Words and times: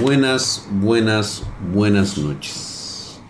buenas, 0.00 0.66
buenas, 0.70 1.42
buenas 1.74 2.16
noches. 2.16 3.20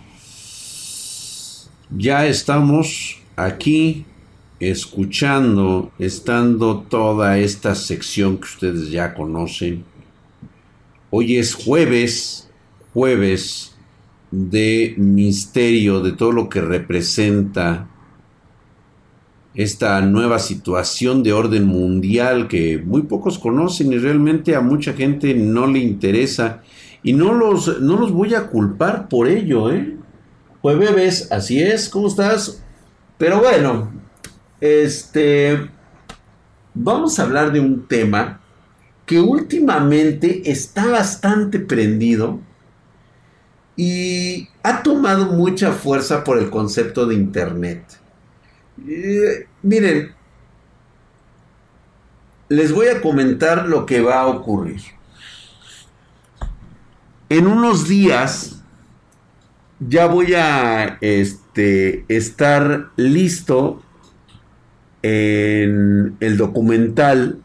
Ya 1.91 2.27
estamos 2.27 3.21
aquí 3.35 4.07
escuchando, 4.61 5.91
estando 5.99 6.83
toda 6.83 7.39
esta 7.39 7.75
sección 7.75 8.37
que 8.39 8.45
ustedes 8.45 8.91
ya 8.91 9.15
conocen. 9.15 9.85
Hoy 11.11 11.39
es 11.39 11.55
jueves, 11.55 12.49
jueves 12.95 13.75
de 14.31 14.95
misterio, 14.97 16.01
de 16.01 16.13
todo 16.13 16.31
lo 16.31 16.49
que 16.49 16.61
representa 16.61 17.89
esta 19.55 20.01
nueva 20.01 20.39
situación 20.39 21.23
de 21.23 21.33
orden 21.33 21.67
mundial 21.67 22.49
que 22.49 22.79
muy 22.79 23.03
pocos 23.03 23.39
conocen 23.39 23.93
y 23.93 23.99
realmente 23.99 24.55
a 24.55 24.61
mucha 24.61 24.93
gente 24.93 25.35
no 25.35 25.67
le 25.67 25.81
interesa. 25.81 26.63
Y 27.03 27.15
no 27.15 27.33
los, 27.33 27.81
no 27.81 27.99
los 27.99 28.13
voy 28.13 28.35
a 28.35 28.49
culpar 28.49 29.09
por 29.09 29.27
ello, 29.27 29.73
¿eh? 29.73 29.97
Pues 30.61 30.79
bebés, 30.79 31.33
así 31.33 31.63
es, 31.63 31.89
¿cómo 31.89 32.09
estás? 32.09 32.63
Pero 33.17 33.41
bueno, 33.41 33.91
este, 34.61 35.71
vamos 36.75 37.19
a 37.19 37.23
hablar 37.23 37.53
de 37.53 37.61
un 37.61 37.89
tema 37.89 38.41
que 39.07 39.21
últimamente 39.21 40.51
está 40.51 40.87
bastante 40.87 41.59
prendido 41.59 42.41
y 43.77 44.49
ha 44.63 44.83
tomado 44.83 45.33
mucha 45.33 45.73
fuerza 45.73 46.23
por 46.23 46.39
el 46.39 46.51
concepto 46.51 47.07
de 47.07 47.15
Internet. 47.15 47.83
Eh, 48.87 49.47
miren, 49.63 50.13
les 52.49 52.73
voy 52.73 52.89
a 52.89 53.01
comentar 53.01 53.67
lo 53.67 53.87
que 53.87 54.01
va 54.01 54.21
a 54.21 54.27
ocurrir. 54.27 54.81
En 57.29 57.47
unos 57.47 57.87
días 57.89 58.63
ya 59.79 60.07
voy 60.07 60.35
a 60.35 60.99
este, 61.01 62.05
estar 62.09 62.91
listo 62.97 63.83
en 65.03 66.17
el 66.21 66.37
documental 66.37 67.41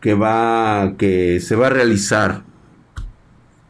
que 0.00 0.14
va 0.14 0.94
que 0.96 1.40
se 1.40 1.56
va 1.56 1.66
a 1.66 1.70
realizar 1.70 2.42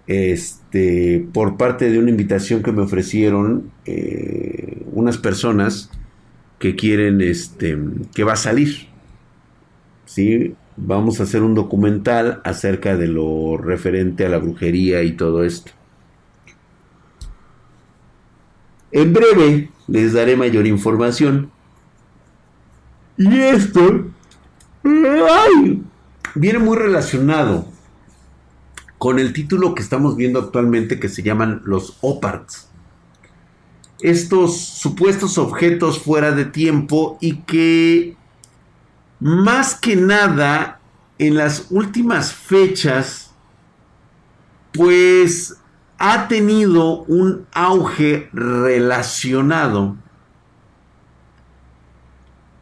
este 0.07 1.27
por 1.33 1.57
parte 1.57 1.91
de 1.91 1.99
una 1.99 2.11
invitación 2.11 2.63
que 2.63 2.71
me 2.71 2.83
ofrecieron 2.83 3.73
eh, 3.85 4.83
unas 4.93 5.19
personas 5.19 5.91
que 6.61 6.77
quieren, 6.77 7.23
este, 7.23 7.77
que 8.15 8.23
va 8.23 8.35
a 8.35 8.37
salir. 8.37 8.87
¿Sí? 10.05 10.55
Vamos 10.77 11.19
a 11.19 11.25
hacer 11.25 11.43
un 11.43 11.55
documental 11.55 12.41
acerca 12.45 12.97
de 12.97 13.09
lo 13.09 13.57
referente 13.57 14.27
a 14.27 14.29
la 14.29 14.39
brujería 14.39 15.03
y 15.03 15.13
todo 15.13 15.43
esto. 15.43 15.73
En 18.93 19.13
breve 19.13 19.71
les 19.89 20.13
daré 20.13 20.37
mayor 20.37 20.67
información. 20.67 21.51
Y 23.17 23.39
esto 23.39 24.07
viene 26.35 26.59
muy 26.59 26.77
relacionado 26.77 27.67
con 28.99 29.19
el 29.19 29.33
título 29.33 29.75
que 29.75 29.83
estamos 29.83 30.17
viendo 30.17 30.41
actualmente 30.41 31.01
que 31.01 31.09
se 31.09 31.23
llaman 31.23 31.63
los 31.65 31.97
OPARTs 32.03 32.70
estos 34.03 34.59
supuestos 34.59 35.39
objetos 35.39 35.99
fuera 35.99 36.33
de 36.33 36.45
tiempo 36.45 37.19
y 37.21 37.39
que 37.43 38.17
más 39.19 39.75
que 39.75 39.97
nada 39.97 40.81
en 41.19 41.37
las 41.37 41.67
últimas 41.71 42.33
fechas 42.33 43.31
pues 44.73 45.57
ha 45.99 46.29
tenido 46.29 47.03
un 47.03 47.47
auge 47.53 48.31
relacionado 48.33 49.97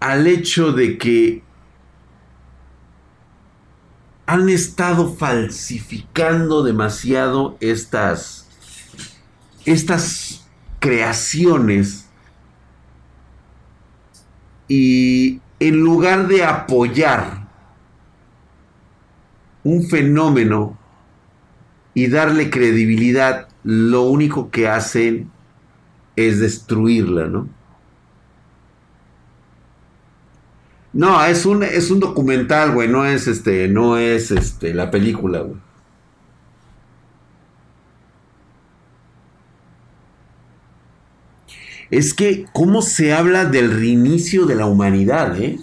al 0.00 0.26
hecho 0.26 0.72
de 0.72 0.98
que 0.98 1.44
han 4.26 4.48
estado 4.48 5.14
falsificando 5.14 6.62
demasiado 6.62 7.56
estas 7.60 8.46
estas 9.64 10.37
creaciones 10.78 12.08
y 14.68 15.40
en 15.60 15.80
lugar 15.80 16.28
de 16.28 16.44
apoyar 16.44 17.48
un 19.64 19.82
fenómeno 19.84 20.78
y 21.94 22.08
darle 22.08 22.50
credibilidad, 22.50 23.48
lo 23.64 24.02
único 24.02 24.50
que 24.50 24.68
hacen 24.68 25.30
es 26.16 26.38
destruirla, 26.40 27.26
¿no? 27.26 27.48
No, 30.92 31.24
es 31.24 31.44
un, 31.44 31.62
es 31.62 31.90
un 31.90 32.00
documental, 32.00 32.72
güey, 32.72 32.88
no 32.88 33.04
es 33.04 33.26
este, 33.26 33.68
no 33.68 33.98
es 33.98 34.30
este, 34.30 34.74
la 34.74 34.90
película. 34.90 35.44
Es 41.90 42.14
que 42.14 42.46
cómo 42.52 42.82
se 42.82 43.12
habla 43.12 43.44
del 43.44 43.72
reinicio 43.72 44.46
de 44.46 44.54
la 44.54 44.66
humanidad, 44.66 45.40
¿eh? 45.40 45.58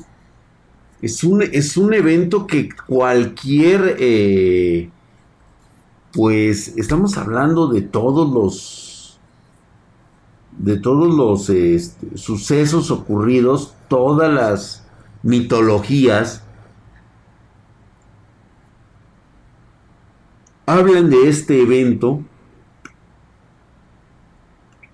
Es 1.01 1.23
un, 1.23 1.43
es 1.43 1.77
un 1.77 1.93
evento 1.93 2.47
que 2.47 2.69
cualquier, 2.87 3.97
eh, 3.99 4.89
pues 6.13 6.69
estamos 6.77 7.17
hablando 7.17 7.67
de 7.67 7.81
todos 7.81 8.33
los, 8.33 9.19
de 10.57 10.77
todos 10.79 11.13
los 11.13 11.49
este, 11.49 12.17
sucesos 12.17 12.89
ocurridos, 12.89 13.75
todas 13.87 14.33
las 14.33 14.87
mitologías, 15.21 16.41
hablan 20.65 21.11
de 21.11 21.29
este 21.29 21.61
evento 21.61 22.23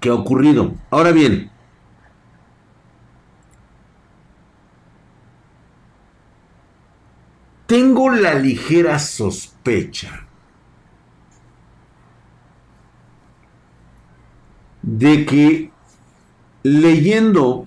que 0.01 0.09
ha 0.09 0.13
ocurrido. 0.15 0.73
Ahora 0.89 1.11
bien, 1.11 1.49
tengo 7.67 8.09
la 8.09 8.33
ligera 8.33 8.99
sospecha 8.99 10.27
de 14.81 15.25
que 15.25 15.71
leyendo 16.63 17.65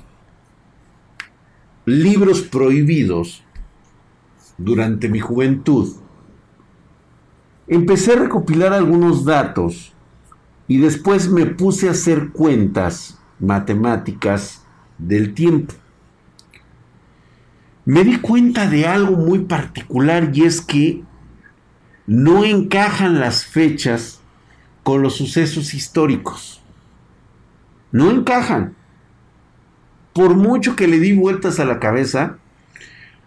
libros 1.87 2.43
prohibidos 2.43 3.45
durante 4.59 5.09
mi 5.09 5.21
juventud, 5.21 5.97
empecé 7.69 8.15
a 8.15 8.17
recopilar 8.17 8.73
algunos 8.73 9.25
datos 9.25 9.94
y 10.67 10.79
después 10.79 11.29
me 11.29 11.47
puse 11.47 11.89
a 11.89 11.93
hacer 11.93 12.31
cuentas 12.31 13.19
matemáticas 13.39 14.65
del 14.99 15.35
tiempo. 15.35 15.75
Me 17.85 18.03
di 18.03 18.19
cuenta 18.19 18.69
de 18.69 18.87
algo 18.87 19.17
muy 19.17 19.41
particular 19.41 20.31
y 20.33 20.45
es 20.45 20.63
que 20.63 21.03
no 22.07 22.45
encajan 22.45 23.21
las 23.21 23.45
fechas 23.45 24.21
con 24.83 25.03
los 25.03 25.17
sucesos 25.17 25.75
históricos. 25.75 26.63
No 27.93 28.11
encajan. 28.11 28.75
Por 30.15 30.35
mucho 30.35 30.77
que 30.77 30.87
le 30.87 30.99
di 30.99 31.13
vueltas 31.13 31.61
a 31.61 31.65
la 31.65 31.81
cabeza, 31.81 32.39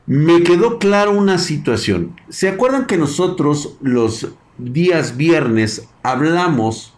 me 0.08 0.42
quedó 0.42 0.80
claro 0.80 1.12
una 1.12 1.38
situación. 1.38 2.16
¿Se 2.30 2.50
acuerdan 2.50 2.86
que 2.86 2.98
nosotros 2.98 3.78
los 3.82 4.30
días 4.58 5.18
viernes 5.18 5.88
hablamos 6.02 6.97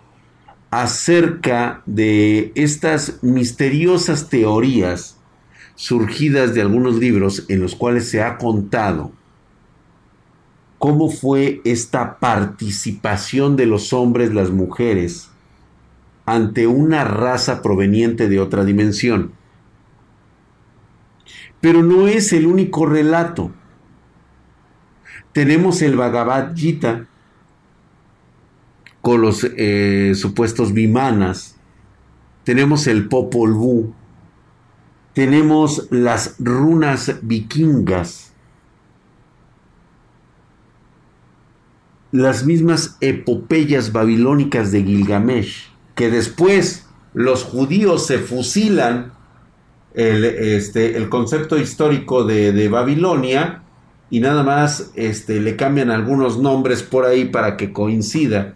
acerca 0.71 1.81
de 1.85 2.51
estas 2.55 3.23
misteriosas 3.23 4.29
teorías 4.29 5.17
surgidas 5.75 6.53
de 6.53 6.61
algunos 6.61 6.95
libros 6.95 7.45
en 7.47 7.61
los 7.61 7.75
cuales 7.75 8.09
se 8.09 8.21
ha 8.21 8.37
contado 8.37 9.11
cómo 10.79 11.09
fue 11.09 11.61
esta 11.65 12.19
participación 12.19 13.55
de 13.55 13.65
los 13.65 13.91
hombres, 13.93 14.33
las 14.33 14.49
mujeres, 14.49 15.29
ante 16.25 16.67
una 16.67 17.03
raza 17.03 17.61
proveniente 17.61 18.29
de 18.29 18.39
otra 18.39 18.63
dimensión. 18.63 19.33
Pero 21.59 21.83
no 21.83 22.07
es 22.07 22.31
el 22.31 22.45
único 22.45 22.85
relato. 22.85 23.51
Tenemos 25.33 25.81
el 25.81 25.97
Bhagavad 25.97 26.55
Gita, 26.55 27.07
los 29.17 29.43
eh, 29.43 30.13
supuestos 30.15 30.73
bimanas, 30.73 31.57
tenemos 32.43 32.87
el 32.87 33.07
Popol 33.07 33.53
Vuh, 33.53 33.93
tenemos 35.13 35.87
las 35.89 36.35
runas 36.39 37.15
vikingas. 37.21 38.29
las 42.11 42.45
mismas 42.45 42.97
epopeyas 43.01 43.91
babilónicas 43.91 44.71
de 44.71 44.83
Gilgamesh, 44.83 45.67
que 45.95 46.09
después 46.09 46.87
los 47.13 47.43
judíos 47.43 48.07
se 48.07 48.19
fusilan 48.19 49.13
el, 49.93 50.25
este, 50.25 50.97
el 50.97 51.09
concepto 51.09 51.57
histórico 51.57 52.23
de, 52.23 52.67
Babilonia 52.69 53.63
y 54.09 54.19
nada 54.19 54.43
más 54.43 54.91
este, 54.95 55.39
le 55.39 55.55
cambian 55.55 55.91
algunos 55.91 56.39
nombres 56.39 56.83
por 56.83 57.05
ahí 57.05 57.25
para 57.25 57.57
que 57.57 57.71
coincida. 57.71 58.55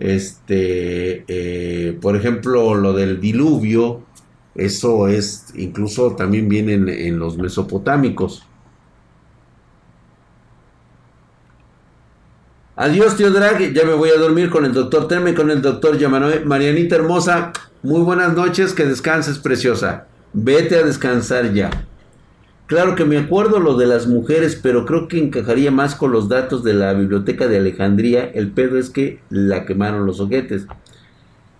Este, 0.00 1.24
eh, 1.28 1.98
por 2.00 2.16
ejemplo, 2.16 2.74
lo 2.74 2.94
del 2.94 3.20
diluvio, 3.20 4.02
eso 4.54 5.08
es, 5.08 5.52
incluso 5.54 6.16
también 6.16 6.48
viene 6.48 6.74
en 7.06 7.18
los 7.18 7.36
mesopotámicos. 7.36 8.46
Adiós, 12.76 13.14
tío 13.14 13.30
Drag. 13.30 13.74
Ya 13.74 13.84
me 13.84 13.92
voy 13.92 14.08
a 14.08 14.18
dormir 14.18 14.48
con 14.48 14.64
el 14.64 14.72
doctor 14.72 15.06
Terme, 15.06 15.34
con 15.34 15.50
el 15.50 15.60
doctor 15.60 15.98
Yamanoe. 15.98 16.46
Marianita 16.46 16.96
hermosa, 16.96 17.52
muy 17.82 18.00
buenas 18.00 18.32
noches. 18.32 18.72
Que 18.72 18.86
descanses, 18.86 19.38
preciosa. 19.38 20.06
Vete 20.32 20.76
a 20.76 20.82
descansar 20.82 21.52
ya. 21.52 21.68
Claro 22.70 22.94
que 22.94 23.04
me 23.04 23.18
acuerdo 23.18 23.58
lo 23.58 23.76
de 23.76 23.88
las 23.88 24.06
mujeres, 24.06 24.54
pero 24.54 24.86
creo 24.86 25.08
que 25.08 25.18
encajaría 25.18 25.72
más 25.72 25.96
con 25.96 26.12
los 26.12 26.28
datos 26.28 26.62
de 26.62 26.72
la 26.72 26.92
biblioteca 26.92 27.48
de 27.48 27.56
Alejandría. 27.56 28.30
El 28.32 28.52
pedo 28.52 28.78
es 28.78 28.90
que 28.90 29.18
la 29.28 29.66
quemaron 29.66 30.06
los 30.06 30.20
ojetes. 30.20 30.68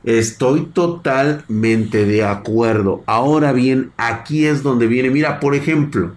Estoy 0.05 0.67
totalmente 0.67 2.05
de 2.05 2.25
acuerdo. 2.25 3.03
Ahora 3.07 3.51
bien, 3.51 3.91
aquí 3.97 4.47
es 4.47 4.62
donde 4.62 4.87
viene. 4.87 5.11
Mira, 5.11 5.41
por 5.41 5.57
ejemplo, 5.57 6.12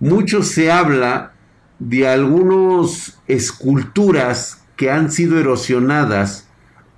mucho 0.00 0.42
se 0.42 0.70
habla 0.70 1.32
de 1.78 2.06
algunas 2.06 3.18
esculturas 3.26 4.66
que 4.76 4.90
han 4.90 5.10
sido 5.10 5.38
erosionadas 5.38 6.46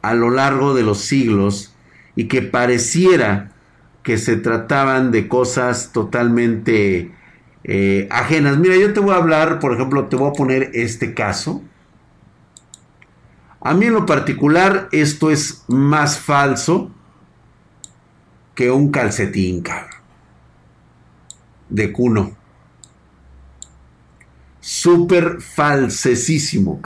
a 0.03 0.13
lo 0.15 0.31
largo 0.31 0.75
de 0.75 0.83
los 0.83 0.99
siglos 0.99 1.73
y 2.17 2.25
que 2.25 2.43
pareciera 2.43 3.53
que 4.07 4.19
se 4.19 4.37
trataban 4.37 5.11
de 5.11 5.27
cosas 5.27 5.91
totalmente 5.93 7.13
eh, 7.65 8.07
ajenas. 8.09 8.57
Mira, 8.57 8.77
yo 8.77 8.93
te 8.93 9.01
voy 9.01 9.11
a 9.11 9.17
hablar, 9.17 9.59
por 9.59 9.73
ejemplo, 9.75 10.07
te 10.07 10.15
voy 10.15 10.31
a 10.31 10.33
poner 10.33 10.71
este 10.75 11.13
caso. 11.13 11.61
A 13.61 13.75
mí 13.75 13.87
en 13.87 13.95
lo 13.95 14.07
particular 14.07 14.89
esto 14.93 15.33
es 15.33 15.65
más 15.67 16.21
falso 16.21 16.93
que 18.55 18.71
un 18.71 18.93
calcetín, 18.93 19.61
cabrón. 19.61 19.91
De 21.69 21.91
cuno 21.91 22.37
súper 24.61 25.41
falsesísimo. 25.41 26.81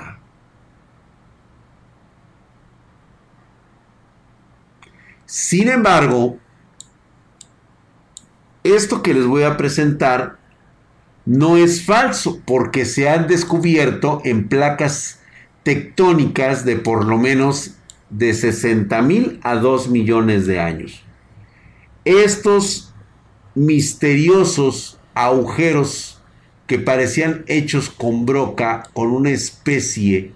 Sin 5.26 5.68
embargo, 5.68 6.38
esto 8.72 9.02
que 9.02 9.14
les 9.14 9.26
voy 9.26 9.42
a 9.42 9.56
presentar 9.56 10.38
no 11.26 11.56
es 11.56 11.84
falso 11.84 12.40
porque 12.44 12.84
se 12.84 13.08
han 13.08 13.26
descubierto 13.26 14.20
en 14.24 14.48
placas 14.48 15.20
tectónicas 15.62 16.64
de 16.64 16.76
por 16.76 17.04
lo 17.04 17.18
menos 17.18 17.72
de 18.08 18.34
60 18.34 19.00
mil 19.02 19.40
a 19.42 19.54
2 19.54 19.88
millones 19.88 20.46
de 20.46 20.60
años. 20.60 21.02
Estos 22.04 22.92
misteriosos 23.54 24.98
agujeros 25.14 26.20
que 26.66 26.78
parecían 26.78 27.44
hechos 27.46 27.90
con 27.90 28.26
broca, 28.26 28.84
con 28.92 29.10
una 29.10 29.30
especie 29.30 30.32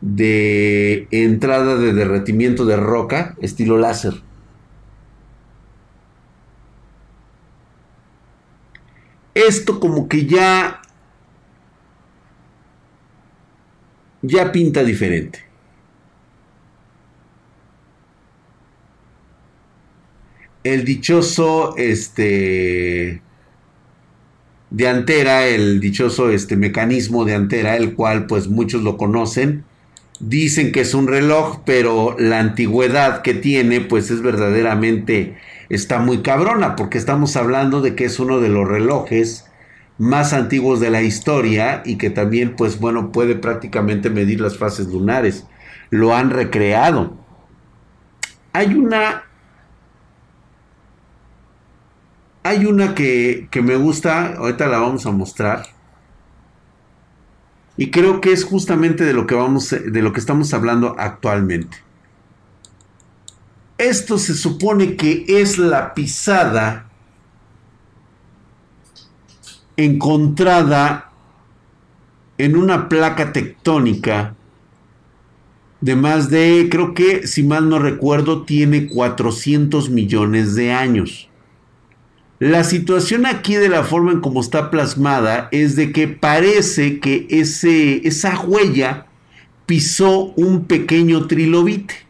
de 0.00 1.08
entrada 1.10 1.76
de 1.76 1.92
derretimiento 1.92 2.64
de 2.64 2.76
roca, 2.76 3.36
estilo 3.40 3.78
láser. 3.78 4.14
Esto 9.36 9.80
como 9.80 10.08
que 10.08 10.24
ya 10.24 10.80
ya 14.22 14.50
pinta 14.50 14.82
diferente. 14.82 15.44
El 20.64 20.86
dichoso 20.86 21.76
este 21.76 23.20
de 24.70 24.88
Antera, 24.88 25.46
el 25.46 25.80
dichoso 25.80 26.30
este 26.30 26.56
mecanismo 26.56 27.26
de 27.26 27.34
Antera, 27.34 27.76
el 27.76 27.94
cual 27.94 28.26
pues 28.26 28.48
muchos 28.48 28.82
lo 28.82 28.96
conocen. 28.96 29.64
Dicen 30.18 30.72
que 30.72 30.80
es 30.80 30.94
un 30.94 31.08
reloj, 31.08 31.60
pero 31.66 32.16
la 32.18 32.40
antigüedad 32.40 33.20
que 33.20 33.34
tiene 33.34 33.82
pues 33.82 34.10
es 34.10 34.22
verdaderamente 34.22 35.36
está 35.68 35.98
muy 35.98 36.22
cabrona 36.22 36.76
porque 36.76 36.98
estamos 36.98 37.36
hablando 37.36 37.80
de 37.80 37.94
que 37.94 38.04
es 38.04 38.18
uno 38.18 38.40
de 38.40 38.48
los 38.48 38.66
relojes 38.66 39.46
más 39.98 40.32
antiguos 40.32 40.80
de 40.80 40.90
la 40.90 41.02
historia 41.02 41.82
y 41.84 41.96
que 41.96 42.10
también 42.10 42.54
pues 42.56 42.78
bueno 42.78 43.12
puede 43.12 43.34
prácticamente 43.34 44.10
medir 44.10 44.40
las 44.40 44.58
fases 44.58 44.88
lunares. 44.88 45.46
Lo 45.90 46.14
han 46.14 46.30
recreado. 46.30 47.16
Hay 48.52 48.74
una 48.74 49.26
Hay 52.46 52.64
una 52.64 52.94
que, 52.94 53.48
me 53.60 53.74
gusta, 53.74 54.36
ahorita 54.36 54.68
la 54.68 54.78
vamos 54.78 55.04
a 55.04 55.10
mostrar. 55.10 55.66
Y 57.76 57.90
creo 57.90 58.20
que 58.20 58.30
es 58.30 58.44
justamente 58.44 59.04
de 59.04 59.14
lo 59.14 59.26
que 59.26 59.34
vamos, 59.34 59.70
de 59.70 60.00
lo 60.00 60.12
que 60.12 60.20
estamos 60.20 60.54
hablando 60.54 60.94
actualmente. 60.96 61.76
Esto 63.78 64.18
se 64.18 64.34
supone 64.34 64.96
que 64.96 65.24
es 65.28 65.58
la 65.58 65.94
pisada 65.94 66.88
encontrada 69.76 71.12
en 72.38 72.56
una 72.56 72.88
placa 72.88 73.32
tectónica 73.32 74.34
de 75.80 75.94
más 75.94 76.30
de, 76.30 76.68
creo 76.70 76.94
que 76.94 77.26
si 77.26 77.42
mal 77.42 77.68
no 77.68 77.78
recuerdo, 77.78 78.42
tiene 78.42 78.86
400 78.86 79.90
millones 79.90 80.54
de 80.54 80.72
años. 80.72 81.28
La 82.38 82.64
situación 82.64 83.26
aquí 83.26 83.54
de 83.54 83.68
la 83.68 83.82
forma 83.84 84.12
en 84.12 84.20
como 84.20 84.40
está 84.40 84.70
plasmada 84.70 85.48
es 85.52 85.76
de 85.76 85.92
que 85.92 86.08
parece 86.08 86.98
que 86.98 87.26
ese, 87.30 88.06
esa 88.06 88.38
huella 88.40 89.06
pisó 89.66 90.32
un 90.36 90.64
pequeño 90.64 91.26
trilobite. 91.26 92.05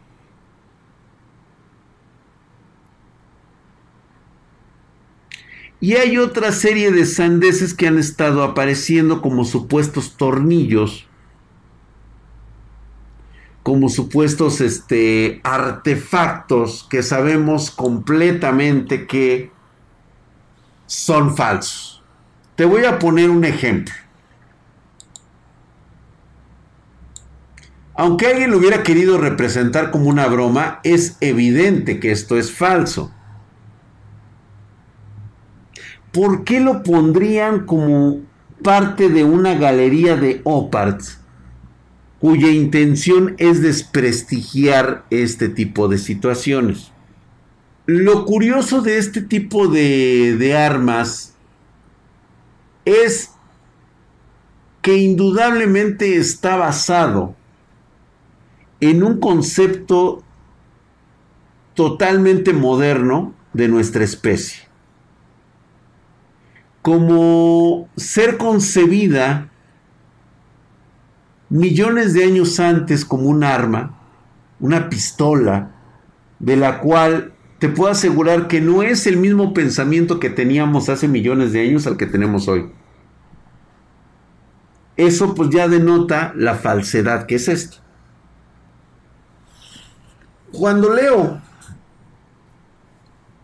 Y 5.79 5.95
hay 5.95 6.17
otra 6.17 6.51
serie 6.51 6.91
de 6.91 7.05
sandeces 7.05 7.73
que 7.73 7.87
han 7.87 7.99
estado 7.99 8.43
apareciendo 8.43 9.21
como 9.21 9.45
supuestos 9.45 10.17
tornillos, 10.17 11.07
como 13.61 13.89
supuestos 13.89 14.59
este, 14.61 15.39
artefactos 15.43 16.87
que 16.89 17.03
sabemos 17.03 17.69
completamente 17.69 19.05
que 19.05 19.51
son 20.87 21.35
falsos. 21.35 22.01
Te 22.55 22.65
voy 22.65 22.85
a 22.85 22.97
poner 22.97 23.29
un 23.29 23.45
ejemplo. 23.45 23.93
Aunque 27.93 28.27
alguien 28.27 28.51
lo 28.51 28.57
hubiera 28.57 28.83
querido 28.83 29.17
representar 29.17 29.91
como 29.91 30.09
una 30.09 30.27
broma, 30.27 30.79
es 30.83 31.17
evidente 31.19 31.99
que 31.99 32.11
esto 32.11 32.37
es 32.37 32.51
falso. 32.51 33.11
¿Por 36.17 36.45
qué 36.45 36.59
lo 36.59 36.81
pondrían 36.81 37.67
como 37.67 38.21
parte 38.63 39.07
de 39.07 39.23
una 39.23 39.53
galería 39.53 40.15
de 40.15 40.41
oparts 40.45 41.19
cuya 42.17 42.49
intención 42.49 43.35
es 43.37 43.61
desprestigiar 43.61 45.05
este 45.11 45.47
tipo 45.47 45.87
de 45.87 45.99
situaciones? 45.99 46.91
Lo 47.85 48.25
curioso 48.25 48.81
de 48.81 48.97
este 48.97 49.21
tipo 49.21 49.67
de, 49.67 50.57
armas 50.57 51.35
es 52.83 53.29
que 54.81 54.97
indudablemente 54.97 56.17
está 56.17 56.55
basado 56.55 57.35
en 58.79 59.03
un 59.03 59.19
concepto 59.19 60.23
totalmente 61.75 62.53
moderno 62.53 63.35
de 63.53 63.67
nuestra 63.67 64.03
especie. 64.03 64.66
Como 66.87 67.89
ser 67.97 68.37
concebida 68.37 69.49
millones 71.49 72.13
de 72.13 72.23
años 72.23 72.61
antes 72.61 73.03
como 73.03 73.23
un 73.23 73.43
arma, 73.43 73.99
una 74.61 74.87
pistola, 74.87 75.75
de 76.39 76.55
la 76.55 76.79
cual 76.79 77.33
te 77.59 77.67
puedo 77.67 77.91
asegurar 77.91 78.47
que 78.47 78.61
no 78.61 78.83
es 78.83 79.05
el 79.05 79.17
mismo 79.17 79.53
pensamiento 79.53 80.17
que 80.21 80.29
teníamos 80.29 80.87
hace 80.87 81.09
millones 81.09 81.51
de 81.51 81.67
años 81.67 81.87
al 81.87 81.97
que 81.97 82.05
tenemos 82.05 82.47
hoy. 82.47 82.71
eso 84.95 85.35
pues 85.35 85.49
ya 85.49 85.67
denota 85.67 86.31
la 86.37 86.55
falsedad 86.55 87.25
que 87.25 87.35
es 87.35 87.49
esto. 87.49 87.79
Cuando 90.53 90.93
leo 90.93 91.41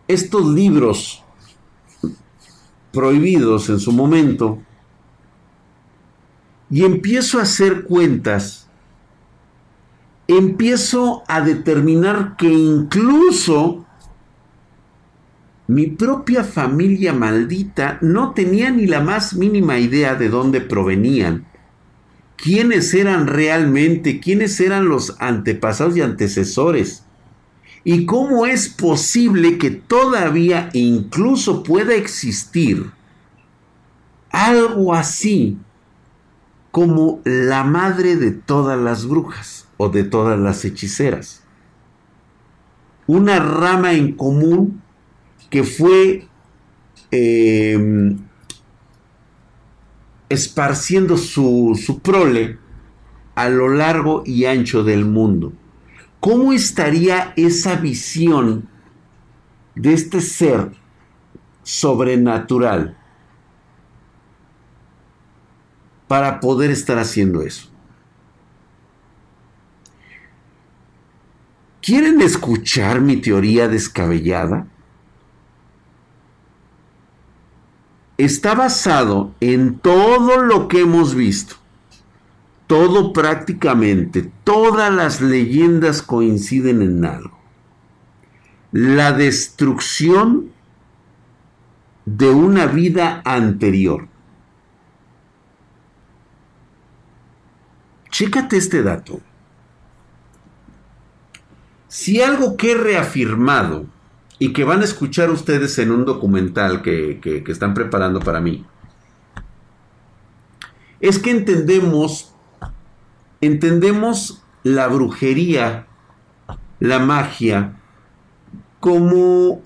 estos 0.08 0.46
libros 0.46 1.23
prohibidos 2.94 3.68
en 3.68 3.80
su 3.80 3.92
momento 3.92 4.62
y 6.70 6.84
empiezo 6.84 7.38
a 7.38 7.42
hacer 7.42 7.84
cuentas, 7.84 8.68
empiezo 10.26 11.22
a 11.28 11.40
determinar 11.40 12.36
que 12.36 12.48
incluso 12.48 13.84
mi 15.66 15.86
propia 15.86 16.44
familia 16.44 17.12
maldita 17.12 17.98
no 18.00 18.32
tenía 18.32 18.70
ni 18.70 18.86
la 18.86 19.00
más 19.00 19.34
mínima 19.34 19.78
idea 19.78 20.14
de 20.14 20.28
dónde 20.28 20.60
provenían, 20.60 21.46
quiénes 22.36 22.92
eran 22.92 23.26
realmente, 23.26 24.20
quiénes 24.20 24.60
eran 24.60 24.88
los 24.88 25.16
antepasados 25.20 25.96
y 25.96 26.02
antecesores. 26.02 27.03
¿Y 27.84 28.06
cómo 28.06 28.46
es 28.46 28.70
posible 28.70 29.58
que 29.58 29.70
todavía 29.70 30.70
incluso 30.72 31.62
pueda 31.62 31.94
existir 31.94 32.90
algo 34.30 34.94
así 34.94 35.58
como 36.70 37.20
la 37.24 37.62
madre 37.62 38.16
de 38.16 38.32
todas 38.32 38.80
las 38.80 39.06
brujas 39.06 39.68
o 39.76 39.90
de 39.90 40.02
todas 40.02 40.38
las 40.40 40.64
hechiceras? 40.64 41.42
Una 43.06 43.38
rama 43.38 43.92
en 43.92 44.12
común 44.12 44.82
que 45.50 45.62
fue 45.62 46.26
em, 47.10 48.16
esparciendo 50.30 51.18
su, 51.18 51.78
su 51.78 52.00
prole 52.00 52.58
a 53.34 53.50
lo 53.50 53.68
largo 53.68 54.22
y 54.24 54.46
ancho 54.46 54.82
del 54.84 55.04
mundo. 55.04 55.52
¿Cómo 56.24 56.54
estaría 56.54 57.34
esa 57.36 57.76
visión 57.76 58.66
de 59.74 59.92
este 59.92 60.22
ser 60.22 60.72
sobrenatural 61.62 62.96
para 66.08 66.40
poder 66.40 66.70
estar 66.70 66.98
haciendo 66.98 67.42
eso? 67.42 67.68
¿Quieren 71.82 72.22
escuchar 72.22 73.02
mi 73.02 73.18
teoría 73.18 73.68
descabellada? 73.68 74.66
Está 78.16 78.54
basado 78.54 79.34
en 79.40 79.78
todo 79.78 80.40
lo 80.40 80.68
que 80.68 80.80
hemos 80.80 81.14
visto 81.14 81.56
todo 82.74 83.12
prácticamente, 83.12 84.32
todas 84.42 84.92
las 84.92 85.20
leyendas 85.20 86.02
coinciden 86.02 86.82
en 86.82 87.04
algo. 87.04 87.38
La 88.72 89.12
destrucción 89.12 90.50
de 92.04 92.30
una 92.30 92.66
vida 92.66 93.22
anterior. 93.24 94.08
Chécate 98.10 98.56
este 98.56 98.82
dato. 98.82 99.20
Si 101.86 102.20
algo 102.20 102.56
que 102.56 102.72
he 102.72 102.74
reafirmado 102.74 103.86
y 104.40 104.52
que 104.52 104.64
van 104.64 104.80
a 104.80 104.84
escuchar 104.84 105.30
ustedes 105.30 105.78
en 105.78 105.92
un 105.92 106.04
documental 106.04 106.82
que, 106.82 107.20
que 107.22 107.52
están 107.52 107.72
preparando 107.72 108.18
para 108.18 108.40
mí, 108.40 108.66
es 110.98 111.20
que 111.20 111.30
entendemos 111.30 112.33
entendemos 113.44 114.42
la 114.62 114.88
brujería, 114.88 115.86
la 116.80 116.98
magia, 116.98 117.80
como 118.80 119.62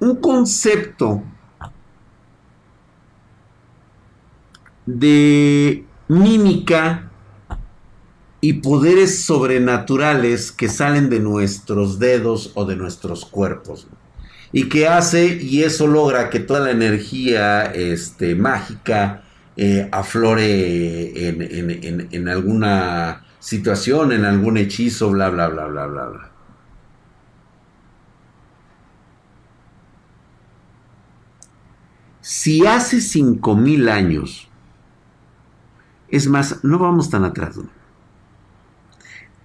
un 0.00 0.16
concepto 0.16 1.22
de 4.86 5.84
mímica 6.08 7.10
y 8.40 8.54
poderes 8.54 9.24
sobrenaturales 9.24 10.52
que 10.52 10.68
salen 10.68 11.10
de 11.10 11.20
nuestros 11.20 11.98
dedos 11.98 12.52
o 12.54 12.64
de 12.64 12.76
nuestros 12.76 13.24
cuerpos. 13.24 13.88
Y 14.52 14.68
que 14.68 14.86
hace, 14.86 15.42
y 15.42 15.64
eso 15.64 15.86
logra 15.86 16.30
que 16.30 16.38
toda 16.38 16.60
la 16.60 16.70
energía 16.70 17.64
este, 17.64 18.36
mágica, 18.36 19.24
eh, 19.56 19.88
aflore 19.90 21.28
en, 21.28 22.28
alguna 22.28 23.24
situación, 23.40 24.12
en 24.12 24.26
algún 24.26 24.58
hechizo, 24.58 25.10
bla, 25.10 25.30
bla, 25.30 25.48
bla, 25.48 25.66
bla, 25.66 25.86
bla, 25.86 26.06
bla. 26.06 26.30
Si 32.20 32.66
hace 32.66 33.00
5000 33.00 33.88
años, 33.88 34.48
es 36.08 36.28
más, 36.28 36.62
no 36.62 36.78
vamos 36.78 37.08
tan 37.08 37.24
atrás, 37.24 37.58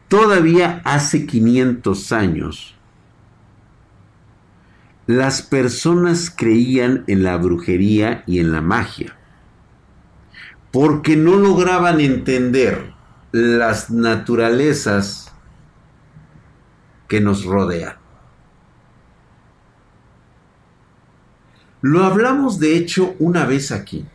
todavía 0.09 0.81
hace 0.83 1.25
500 1.25 2.11
años, 2.11 2.75
las 5.07 5.41
personas 5.41 6.33
creían 6.35 7.05
en 7.07 7.23
la 7.23 7.37
brujería 7.37 8.23
y 8.27 8.39
en 8.39 8.51
la 8.51 8.61
magia 8.61 9.15
porque 10.71 11.15
no 11.15 11.35
lograban 11.35 11.99
entender 11.99 12.93
las 13.31 13.89
naturalezas 13.89 15.33
que 17.07 17.19
nos 17.19 17.43
rodean. 17.43 17.95
Lo 21.81 22.03
hablamos 22.03 22.59
de 22.59 22.77
hecho 22.77 23.15
una 23.19 23.45
vez 23.45 23.71
aquí. 23.71 24.05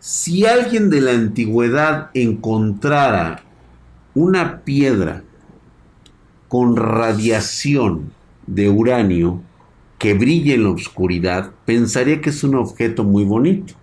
Si 0.00 0.46
alguien 0.46 0.88
de 0.88 1.00
la 1.00 1.12
antigüedad 1.12 2.10
encontrara 2.14 3.42
una 4.14 4.62
piedra 4.62 5.22
con 6.48 6.76
radiación 6.76 8.12
de 8.46 8.70
uranio, 8.70 9.42
que 9.98 10.14
brille 10.14 10.54
en 10.54 10.64
la 10.64 10.70
oscuridad, 10.70 11.52
pensaría 11.64 12.20
que 12.20 12.30
es 12.30 12.44
un 12.44 12.56
objeto 12.56 13.04
muy 13.04 13.24
bonito. 13.24 13.74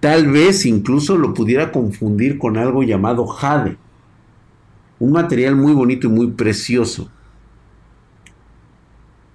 Tal 0.00 0.30
vez 0.30 0.66
incluso 0.66 1.16
lo 1.16 1.32
pudiera 1.32 1.72
confundir 1.72 2.38
con 2.38 2.58
algo 2.58 2.82
llamado 2.82 3.26
jade, 3.26 3.76
un 4.98 5.12
material 5.12 5.56
muy 5.56 5.72
bonito 5.72 6.08
y 6.08 6.10
muy 6.10 6.26
precioso. 6.32 7.10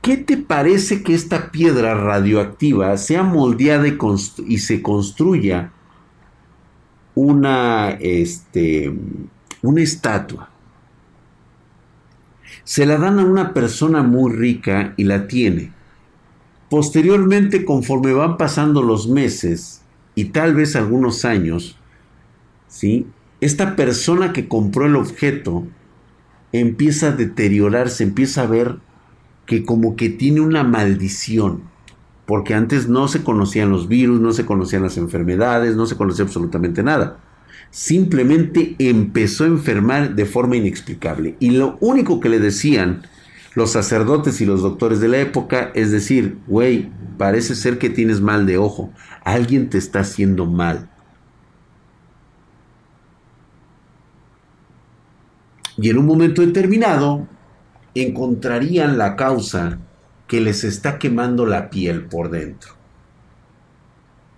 ¿Qué 0.02 0.16
te 0.16 0.38
parece 0.38 1.04
que 1.04 1.14
esta 1.14 1.52
piedra 1.52 1.94
radioactiva 1.96 2.96
sea 2.98 3.24
moldeada 3.24 3.88
y, 3.88 4.58
se 4.60 4.82
construya 4.82 5.72
una, 7.16 7.90
este, 8.00 8.94
una 9.62 9.82
estatua? 9.82 10.50
Se 12.64 12.86
la 12.86 12.98
dan 12.98 13.20
a 13.20 13.26
una 13.26 13.54
persona 13.54 14.04
muy 14.04 14.32
rica 14.32 14.94
y 14.96 15.04
la 15.04 15.28
tiene 15.28 15.79
Posteriormente, 16.70 17.66
conforme 17.66 18.14
van 18.14 18.38
pasando 18.38 18.84
los 18.84 19.08
meses 19.08 19.82
y 20.16 20.26
tal 20.26 20.54
vez 20.54 20.76
algunos 20.76 21.26
años, 21.26 21.78
¿sí? 22.68 23.08
esta 23.42 23.76
persona 23.76 24.34
que 24.34 24.48
compró 24.48 24.86
el 24.86 24.96
objeto 24.96 25.66
empieza 26.52 27.08
a 27.08 27.12
deteriorarse, 27.12 28.04
empieza 28.04 28.42
a 28.44 28.48
ver 28.48 28.78
que 29.46 29.64
como 29.64 29.96
que 29.96 30.10
tiene 30.10 30.42
una 30.42 30.64
maldición, 30.64 31.64
porque 32.26 32.54
antes 32.54 32.88
no 32.88 33.08
se 33.08 33.24
conocían 33.24 33.72
los 33.72 33.88
virus, 33.88 34.20
no 34.20 34.32
se 34.32 34.46
conocían 34.46 34.84
las 34.84 34.98
enfermedades, 34.98 35.76
no 35.76 35.86
se 35.86 35.96
conocía 35.96 36.26
absolutamente 36.26 36.84
nada. 36.84 37.18
Simplemente 37.72 38.76
empezó 38.78 39.44
a 39.44 39.48
enfermar 39.48 40.16
de 40.16 40.26
forma 40.26 40.58
inexplicable. 40.58 41.36
Y 41.40 41.52
lo 41.52 41.78
único 41.80 42.20
que 42.20 42.30
le 42.30 42.40
decían 42.40 43.04
los 43.56 43.72
sacerdotes 43.72 44.42
y 44.42 44.46
los 44.46 44.62
doctores 44.62 45.00
de 45.00 45.08
la 45.08 45.20
época, 45.20 45.72
es 45.74 45.92
decir, 45.92 46.40
güey, 46.48 46.92
parece 47.18 47.56
ser 47.56 47.80
que 47.80 47.90
tienes 47.90 48.22
mal 48.22 48.46
de 48.46 48.58
ojo, 48.58 48.92
alguien 49.24 49.70
te 49.70 49.78
está 49.78 50.02
haciendo 50.02 50.46
mal. 50.46 50.90
Y 55.78 55.90
en 55.90 55.98
un 55.98 56.06
momento 56.06 56.42
determinado 56.42 57.28
encontrarían 57.96 58.98
la 58.98 59.16
causa 59.16 59.80
que 60.28 60.42
les 60.42 60.64
está 60.64 61.00
quemando 61.00 61.46
la 61.46 61.70
piel 61.70 62.06
por 62.06 62.30
dentro. 62.30 62.74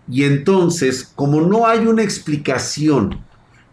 Y 0.07 0.23
entonces, 0.23 1.03
como 1.03 1.41
no 1.41 1.67
hay 1.67 1.85
una 1.85 2.03
explicación, 2.03 3.21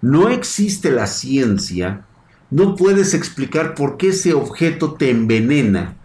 no 0.00 0.28
existe 0.28 0.90
la 0.90 1.06
ciencia, 1.06 2.06
no 2.50 2.76
puedes 2.76 3.14
explicar 3.14 3.74
por 3.74 3.96
qué 3.96 4.08
ese 4.08 4.34
objeto 4.34 4.94
te 4.94 5.10
envenena, 5.10 5.96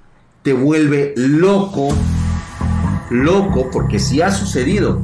te 0.42 0.54
vuelve 0.54 1.14
loco 1.16 1.90
loco 3.14 3.70
porque 3.72 4.00
sí 4.00 4.22
ha 4.22 4.32
sucedido. 4.32 5.02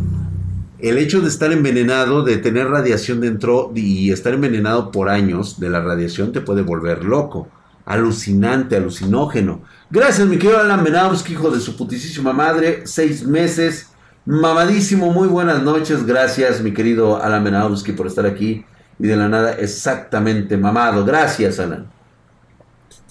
El 0.80 0.98
hecho 0.98 1.22
de 1.22 1.28
estar 1.28 1.52
envenenado, 1.52 2.24
de 2.24 2.38
tener 2.38 2.68
radiación 2.70 3.20
dentro 3.20 3.72
y 3.76 4.12
estar 4.12 4.34
envenenado 4.34 4.92
por 4.92 5.10
años 5.10 5.60
de 5.60 5.70
la 5.70 5.82
radiación 5.82 6.32
te 6.32 6.42
puede 6.42 6.62
volver 6.62 7.04
loco, 7.04 7.50
alucinante, 7.86 8.78
alucinógeno. 8.78 9.62
Gracias, 9.90 10.28
mi 10.28 10.38
querido 10.38 10.60
Alan 10.60 10.84
Benowski, 10.84 11.34
hijo 11.34 11.52
de 11.52 11.60
su 11.60 11.76
putísima 11.76 12.32
madre, 12.32 12.84
seis 12.86 13.26
meses, 13.26 13.90
mamadísimo, 14.26 15.12
muy 15.12 15.28
buenas 15.28 15.62
noches. 15.62 16.06
Gracias, 16.06 16.62
mi 16.62 16.74
querido 16.74 17.22
Alan 17.22 17.44
Benowski, 17.44 17.92
por 17.92 18.08
estar 18.08 18.26
aquí 18.26 18.64
y 19.00 19.08
de 19.08 19.16
la 19.16 19.30
nada 19.30 19.54
exactamente 19.54 20.58
mamado. 20.58 21.06
Gracias, 21.06 21.60
Alan. 21.60 21.88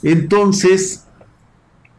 Entonces, 0.03 1.07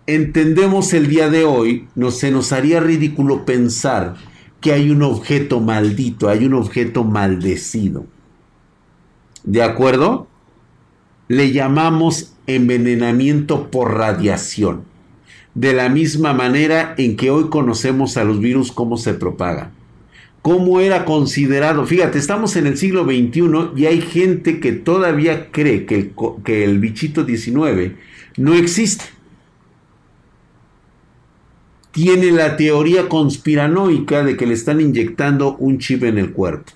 entendemos 0.05 0.93
el 0.93 1.07
día 1.07 1.29
de 1.29 1.43
hoy, 1.43 1.87
no, 1.95 2.11
se 2.11 2.31
nos 2.31 2.51
haría 2.51 2.79
ridículo 2.79 3.45
pensar 3.45 4.15
que 4.61 4.73
hay 4.73 4.89
un 4.89 5.01
objeto 5.01 5.59
maldito, 5.59 6.29
hay 6.29 6.45
un 6.45 6.53
objeto 6.53 7.03
maldecido. 7.03 8.05
¿De 9.43 9.63
acuerdo? 9.63 10.27
Le 11.27 11.51
llamamos 11.51 12.33
envenenamiento 12.47 13.71
por 13.71 13.95
radiación. 13.95 14.83
De 15.55 15.73
la 15.73 15.89
misma 15.89 16.33
manera 16.33 16.93
en 16.97 17.15
que 17.15 17.31
hoy 17.31 17.49
conocemos 17.49 18.17
a 18.17 18.23
los 18.23 18.39
virus 18.39 18.71
cómo 18.71 18.97
se 18.97 19.13
propagan. 19.13 19.78
¿Cómo 20.41 20.79
era 20.79 21.05
considerado? 21.05 21.85
Fíjate, 21.85 22.17
estamos 22.17 22.55
en 22.55 22.67
el 22.67 22.77
siglo 22.77 23.03
XXI 23.03 23.71
y 23.75 23.85
hay 23.85 24.01
gente 24.01 24.59
que 24.59 24.71
todavía 24.71 25.51
cree 25.51 25.85
que 25.85 25.95
el, 25.95 26.13
que 26.43 26.63
el 26.63 26.79
bichito 26.79 27.23
19 27.23 27.95
no 28.37 28.53
existe 28.53 29.05
tiene 31.91 32.31
la 32.31 32.55
teoría 32.55 33.09
conspiranoica 33.09 34.23
de 34.23 34.37
que 34.37 34.45
le 34.45 34.53
están 34.53 34.79
inyectando 34.79 35.57
un 35.57 35.79
chip 35.79 36.03
en 36.03 36.17
el 36.17 36.31
cuerpo. 36.31 36.71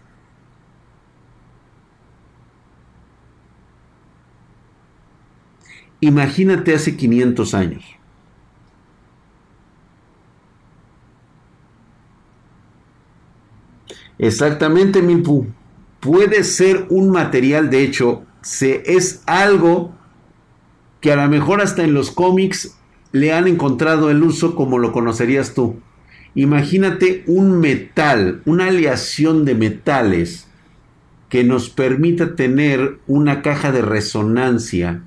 Imagínate 6.02 6.76
hace 6.76 6.98
500 6.98 7.54
años. 7.54 7.84
Exactamente, 14.24 15.02
Milpu. 15.02 15.48
Puede 16.00 16.46
ser 16.46 16.86
un 16.90 17.10
material, 17.10 17.70
de 17.70 17.84
hecho, 17.84 18.24
se, 18.42 18.82
es 18.86 19.22
algo 19.26 19.94
que 21.02 21.12
a 21.12 21.18
lo 21.18 21.28
mejor 21.28 21.60
hasta 21.60 21.84
en 21.84 21.94
los 21.94 22.10
cómics 22.10 22.78
le 23.12 23.34
han 23.34 23.50
encontrado 23.50 24.10
el 24.10 24.24
uso 24.24 24.56
como 24.56 24.80
lo 24.80 24.94
conocerías 24.94 25.54
tú. 25.54 25.76
Imagínate 26.36 27.26
un 27.28 27.60
metal, 27.60 28.42
una 28.46 28.68
aleación 28.68 29.44
de 29.44 29.56
metales 29.56 30.48
que 31.28 31.44
nos 31.44 31.70
permita 31.70 32.38
tener 32.38 33.00
una 33.08 33.42
caja 33.42 33.74
de 33.74 33.82
resonancia. 33.82 35.04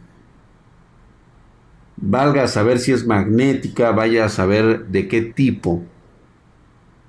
Valga 1.97 2.43
a 2.43 2.49
saber 2.49 2.81
si 2.81 2.93
es 2.93 3.07
magnética, 3.07 3.93
vaya 3.93 4.27
a 4.27 4.29
saber 4.29 4.89
de 4.89 5.09
qué 5.09 5.23
tipo, 5.23 5.87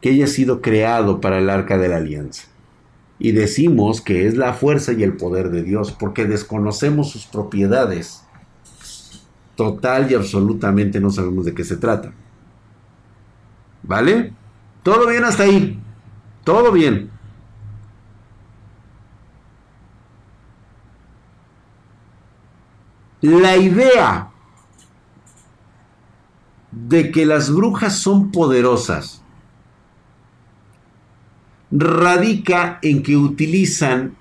que 0.02 0.10
haya 0.10 0.28
sido 0.28 0.62
creado 0.62 1.22
para 1.22 1.40
el 1.40 1.50
arca 1.50 1.78
de 1.78 1.90
la 1.90 1.98
alianza. 1.98 2.48
Y 3.20 3.32
decimos 3.32 4.02
que 4.02 4.28
es 4.28 4.38
la 4.38 4.54
fuerza 4.54 4.94
y 4.94 5.04
el 5.04 5.18
poder 5.18 5.50
de 5.50 5.64
Dios, 5.64 5.92
porque 5.92 6.26
desconocemos 6.26 7.10
sus 7.10 7.26
propiedades 7.26 8.24
total 9.56 10.12
y 10.12 10.16
absolutamente 10.16 11.00
no 11.00 11.10
sabemos 11.10 11.46
de 11.46 11.54
qué 11.54 11.64
se 11.64 11.78
trata. 11.78 12.14
¿Vale? 13.84 14.34
Todo 14.84 15.08
bien 15.08 15.24
hasta 15.24 15.44
ahí. 15.44 15.80
Todo 16.44 16.72
bien. 16.72 17.10
La 23.22 23.58
idea 23.58 24.30
de 26.72 27.12
que 27.12 27.26
las 27.26 27.52
brujas 27.52 27.98
son 27.98 28.32
poderosas 28.32 29.24
radica 31.72 32.80
en 32.82 33.04
que 33.04 33.18
utilizan 33.18 34.16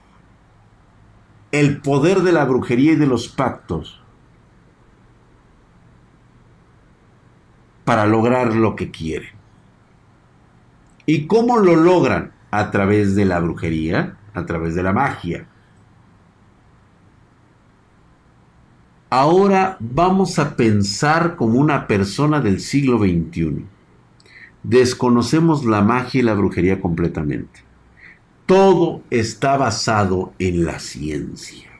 el 1.53 1.81
poder 1.81 2.23
de 2.23 2.33
la 2.33 2.45
brujería 2.45 2.93
y 2.93 2.97
de 2.97 3.07
los 3.07 3.29
pactos 3.29 4.03
para 7.85 8.05
lograr 8.07 8.55
lo 8.55 8.75
que 8.75 8.91
quieren. 8.91 9.31
¿Y 11.07 11.27
cómo 11.27 11.59
lo 11.59 11.77
logran? 11.77 12.33
A 12.51 12.71
través 12.71 13.15
de 13.15 13.25
la 13.25 13.39
brujería, 13.39 14.17
a 14.35 14.45
través 14.45 14.75
de 14.75 14.83
la 14.83 14.93
magia. 14.93 15.47
Ahora 19.09 19.77
vamos 19.79 20.39
a 20.41 20.57
pensar 20.57 21.37
como 21.37 21.61
una 21.61 21.87
persona 21.87 22.41
del 22.41 22.61
siglo 22.61 22.99
XXI. 22.99 23.76
Desconocemos 24.69 25.65
la 25.65 25.81
magia 25.81 26.19
y 26.19 26.23
la 26.25 26.35
brujería 26.35 26.81
completamente. 26.81 27.61
Todo 28.47 29.01
está 29.11 29.57
basado 29.57 30.33
en 30.41 30.65
la 30.65 30.81
ciencia. 30.81 31.71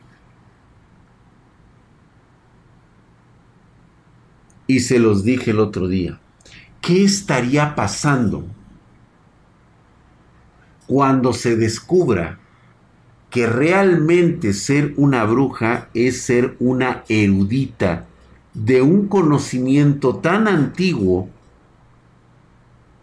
Y 4.69 4.81
se 4.81 5.01
los 5.01 5.25
dije 5.25 5.51
el 5.51 5.59
otro 5.59 5.89
día. 5.89 6.21
¿Qué 6.81 7.03
estaría 7.03 7.75
pasando 7.75 8.45
cuando 10.87 11.33
se 11.33 11.57
descubra 11.57 12.39
que 13.31 13.49
realmente 13.49 14.53
ser 14.53 14.95
una 14.97 15.25
bruja 15.25 15.89
es 15.93 16.23
ser 16.23 16.55
una 16.61 17.03
erudita 17.09 18.07
de 18.55 18.81
un 18.81 19.09
conocimiento 19.09 20.19
tan 20.19 20.47
antiguo 20.47 21.31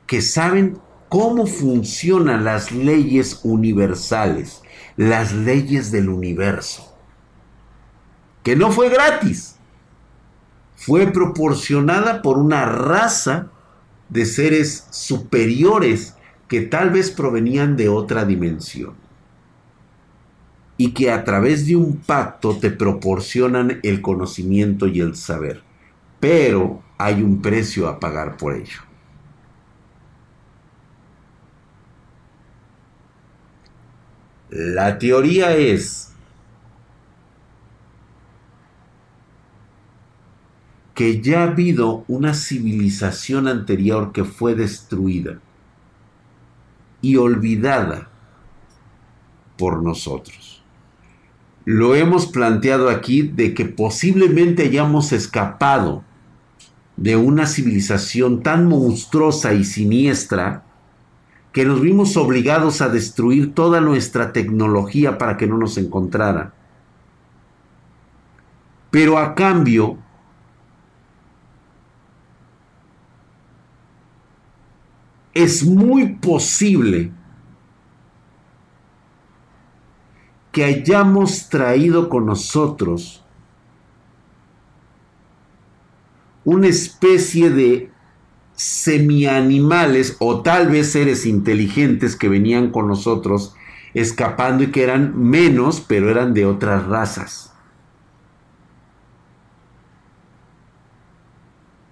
que 0.07 0.21
saben 0.21 0.77
cómo 1.09 1.45
funcionan 1.45 2.43
las 2.43 2.71
leyes 2.71 3.41
universales, 3.43 4.61
las 4.97 5.33
leyes 5.33 5.91
del 5.91 6.09
universo? 6.09 6.95
Que 8.43 8.55
no 8.55 8.71
fue 8.71 8.89
gratis 8.89 9.53
fue 10.85 11.07
proporcionada 11.07 12.21
por 12.21 12.37
una 12.37 12.65
raza 12.65 13.47
de 14.09 14.25
seres 14.25 14.85
superiores 14.89 16.15
que 16.49 16.59
tal 16.59 16.89
vez 16.89 17.09
provenían 17.09 17.77
de 17.77 17.87
otra 17.87 18.25
dimensión 18.25 18.95
y 20.75 20.91
que 20.91 21.09
a 21.09 21.23
través 21.23 21.67
de 21.67 21.77
un 21.77 21.97
pacto 21.97 22.57
te 22.57 22.69
proporcionan 22.69 23.79
el 23.83 24.01
conocimiento 24.01 24.87
y 24.87 24.99
el 24.99 25.15
saber. 25.15 25.63
Pero 26.19 26.83
hay 26.97 27.23
un 27.23 27.41
precio 27.41 27.87
a 27.87 27.97
pagar 27.97 28.35
por 28.35 28.53
ello. 28.53 28.81
La 34.55 34.99
teoría 34.99 35.57
es 35.57 36.13
que 40.93 41.21
ya 41.21 41.39
ha 41.39 41.47
habido 41.47 42.05
una 42.07 42.35
civilización 42.35 43.47
anterior 43.47 44.11
que 44.11 44.23
fue 44.23 44.53
destruida 44.53 45.39
y 47.01 47.15
olvidada 47.15 48.11
por 49.57 49.81
nosotros. 49.81 50.63
Lo 51.65 51.95
hemos 51.95 52.27
planteado 52.27 52.91
aquí 52.91 53.23
de 53.23 53.55
que 53.55 53.65
posiblemente 53.65 54.65
hayamos 54.65 55.13
escapado 55.13 56.03
de 56.95 57.15
una 57.15 57.47
civilización 57.47 58.43
tan 58.43 58.67
monstruosa 58.67 59.55
y 59.55 59.63
siniestra 59.63 60.63
que 61.53 61.65
nos 61.65 61.79
vimos 61.79 62.17
obligados 62.17 62.81
a 62.81 62.89
destruir 62.89 63.53
toda 63.53 63.79
nuestra 63.79 64.33
tecnología 64.33 65.19
para 65.19 65.37
que 65.37 65.45
no 65.45 65.57
nos 65.57 65.77
encontrara. 65.77 66.51
Pero 68.89 69.19
a 69.19 69.35
cambio 69.35 69.99
es 75.35 75.63
muy 75.63 76.15
posible 76.15 77.11
que 80.51 80.63
hayamos 80.63 81.49
traído 81.49 82.09
con 82.09 82.25
nosotros 82.25 83.23
una 86.45 86.67
especie 86.67 87.51
de 87.51 87.92
semianimales 88.63 90.15
o 90.19 90.41
tal 90.41 90.69
vez 90.69 90.93
seres 90.93 91.25
inteligentes 91.25 92.15
que 92.15 92.29
venían 92.29 92.71
con 92.71 92.87
nosotros 92.87 93.55
escapando 93.93 94.63
y 94.63 94.71
que 94.71 94.83
eran 94.83 95.19
menos, 95.19 95.83
pero 95.85 96.09
eran 96.09 96.33
de 96.33 96.45
otras 96.45 96.87
razas. 96.87 97.51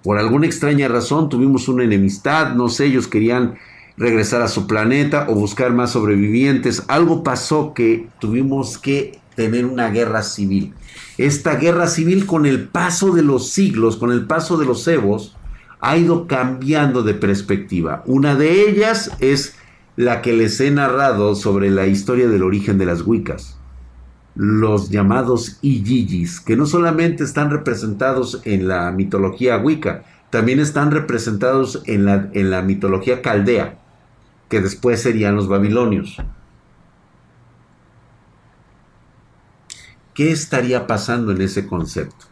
Por 0.02 0.18
alguna 0.18 0.46
extraña 0.46 0.88
razón 0.88 1.28
tuvimos 1.28 1.68
una 1.68 1.84
enemistad, 1.84 2.56
no 2.56 2.70
sé, 2.70 2.86
ellos 2.86 3.08
querían 3.08 3.56
regresar 3.98 4.42
a 4.42 4.48
su 4.48 4.66
planeta 4.66 5.28
o 5.30 5.36
buscar 5.36 5.74
más 5.74 5.92
sobrevivientes. 5.92 6.86
Algo 6.88 7.22
pasó 7.22 7.74
que 7.74 8.08
tuvimos 8.20 8.78
que 8.78 9.20
tener 9.36 9.66
una 9.66 9.90
guerra 9.90 10.24
civil. 10.24 10.74
Esta 11.18 11.56
guerra 11.58 11.88
civil 11.88 12.26
con 12.26 12.46
el 12.46 12.70
paso 12.70 13.12
de 13.12 13.24
los 13.24 13.50
siglos, 13.50 13.98
con 13.98 14.12
el 14.12 14.26
paso 14.26 14.58
de 14.58 14.66
los 14.66 14.88
evos, 14.88 15.36
ha 15.82 15.98
ido 15.98 16.28
cambiando 16.28 17.02
de 17.04 17.16
perspectiva. 17.16 18.04
Una 18.06 18.36
de 18.36 18.70
ellas 18.70 19.12
es 19.20 19.56
la 19.96 20.22
que 20.22 20.34
les 20.34 20.60
he 20.62 20.72
narrado 20.72 21.36
sobre 21.36 21.70
la 21.72 21.88
historia 21.88 22.28
del 22.28 22.44
origen 22.44 22.78
de 22.78 22.86
las 22.86 23.02
Wiccas. 23.02 23.58
Los 24.36 24.90
llamados 24.90 25.58
Iyijis, 25.62 26.40
que 26.40 26.56
no 26.56 26.66
solamente 26.66 27.24
están 27.24 27.50
representados 27.50 28.42
en 28.46 28.68
la 28.68 28.92
mitología 28.92 29.58
Wicca, 29.58 30.04
también 30.30 30.60
están 30.60 30.92
representados 30.92 31.84
en 31.86 32.06
la, 32.06 32.30
en 32.32 32.52
la 32.52 32.62
mitología 32.62 33.22
caldea, 33.22 33.80
que 34.48 34.62
después 34.62 35.02
serían 35.02 35.36
los 35.36 35.50
babilonios. 35.50 36.18
¿Qué 40.14 40.32
estaría 40.32 40.88
pasando 40.88 41.32
en 41.32 41.42
ese 41.42 41.68
concepto? 41.68 42.31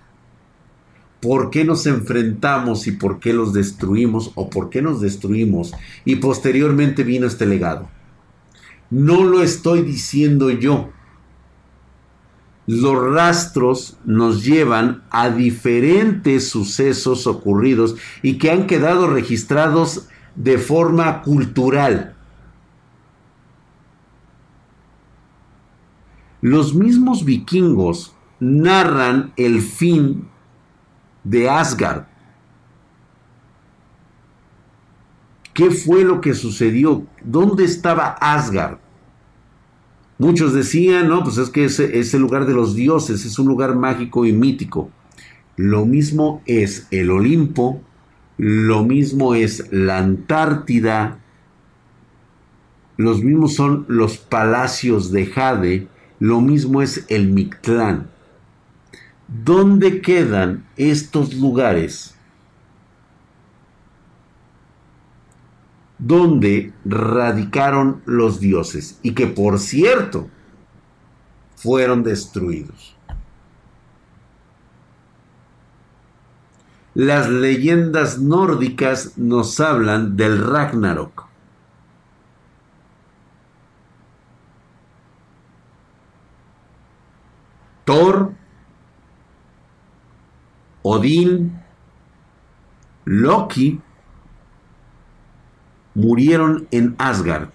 ¿Por 1.22 1.50
qué 1.50 1.66
nos 1.66 1.86
enfrentamos 1.86 2.88
y 2.88 2.94
por 2.94 3.20
qué 3.20 3.34
los 3.34 3.54
destruimos 3.54 4.32
o 4.36 4.50
por 4.50 4.70
qué 4.70 4.82
nos 4.82 5.02
destruimos? 5.02 5.74
Y 6.06 6.18
posteriormente 6.18 7.04
vino 7.04 7.28
este 7.28 7.46
legado. 7.46 7.90
No 8.90 9.24
lo 9.24 9.44
estoy 9.44 9.82
diciendo 9.82 10.50
yo. 10.50 10.90
Los 12.68 13.14
rastros 13.14 13.98
nos 14.06 14.46
llevan 14.46 15.04
a 15.10 15.30
diferentes 15.30 16.50
sucesos 16.50 17.28
ocurridos 17.28 17.96
y 18.22 18.38
que 18.38 18.52
han 18.52 18.68
quedado 18.68 19.08
registrados 19.08 20.08
de 20.36 20.58
forma 20.58 21.22
cultural. 21.24 22.16
Los 26.42 26.74
mismos 26.76 27.26
vikingos 27.26 28.14
narran 28.40 29.34
el 29.36 29.62
fin 29.62 30.30
de 31.24 31.50
Asgard. 31.50 32.04
¿Qué 35.54 35.72
fue 35.72 36.04
lo 36.04 36.22
que 36.22 36.34
sucedió? 36.34 37.06
¿Dónde 37.24 37.66
estaba 37.66 38.16
Asgard? 38.22 38.78
Muchos 40.18 40.54
decían, 40.54 41.08
no, 41.08 41.24
pues 41.24 41.38
es 41.38 41.50
que 41.50 41.66
es, 41.66 41.80
es 41.80 42.14
el 42.14 42.22
lugar 42.22 42.46
de 42.46 42.54
los 42.54 42.76
dioses, 42.76 43.26
es 43.26 43.40
un 43.40 43.48
lugar 43.48 43.76
mágico 43.76 44.26
y 44.26 44.34
mítico. 44.34 44.90
Lo 45.56 45.86
mismo 45.86 46.42
es 46.46 46.88
el 46.92 47.12
Olimpo, 47.12 47.82
lo 48.38 48.84
mismo 48.84 49.36
es 49.36 49.72
la 49.72 49.98
Antártida, 49.98 51.20
los 52.96 53.24
mismos 53.24 53.56
son 53.56 53.86
los 53.88 54.18
palacios 54.18 55.12
de 55.12 55.26
Jade, 55.26 55.88
lo 56.20 56.42
mismo 56.42 56.82
es 56.82 57.06
el 57.08 57.30
Mictlán. 57.30 58.10
¿Dónde 59.32 60.02
quedan 60.02 60.66
estos 60.76 61.36
lugares 61.36 62.16
donde 66.00 66.74
radicaron 66.84 68.02
los 68.06 68.40
dioses 68.40 69.00
y 69.04 69.14
que 69.14 69.28
por 69.28 69.60
cierto 69.60 70.28
fueron 71.56 72.02
destruidos? 72.02 72.96
Las 76.96 77.30
leyendas 77.30 78.18
nórdicas 78.18 79.16
nos 79.16 79.60
hablan 79.60 80.18
del 80.18 80.44
Ragnarok. 80.44 81.28
Thor 87.86 88.39
Odín, 91.00 91.58
Loki 93.06 93.80
murieron 95.96 96.68
en 96.72 96.96
Asgard. 96.98 97.50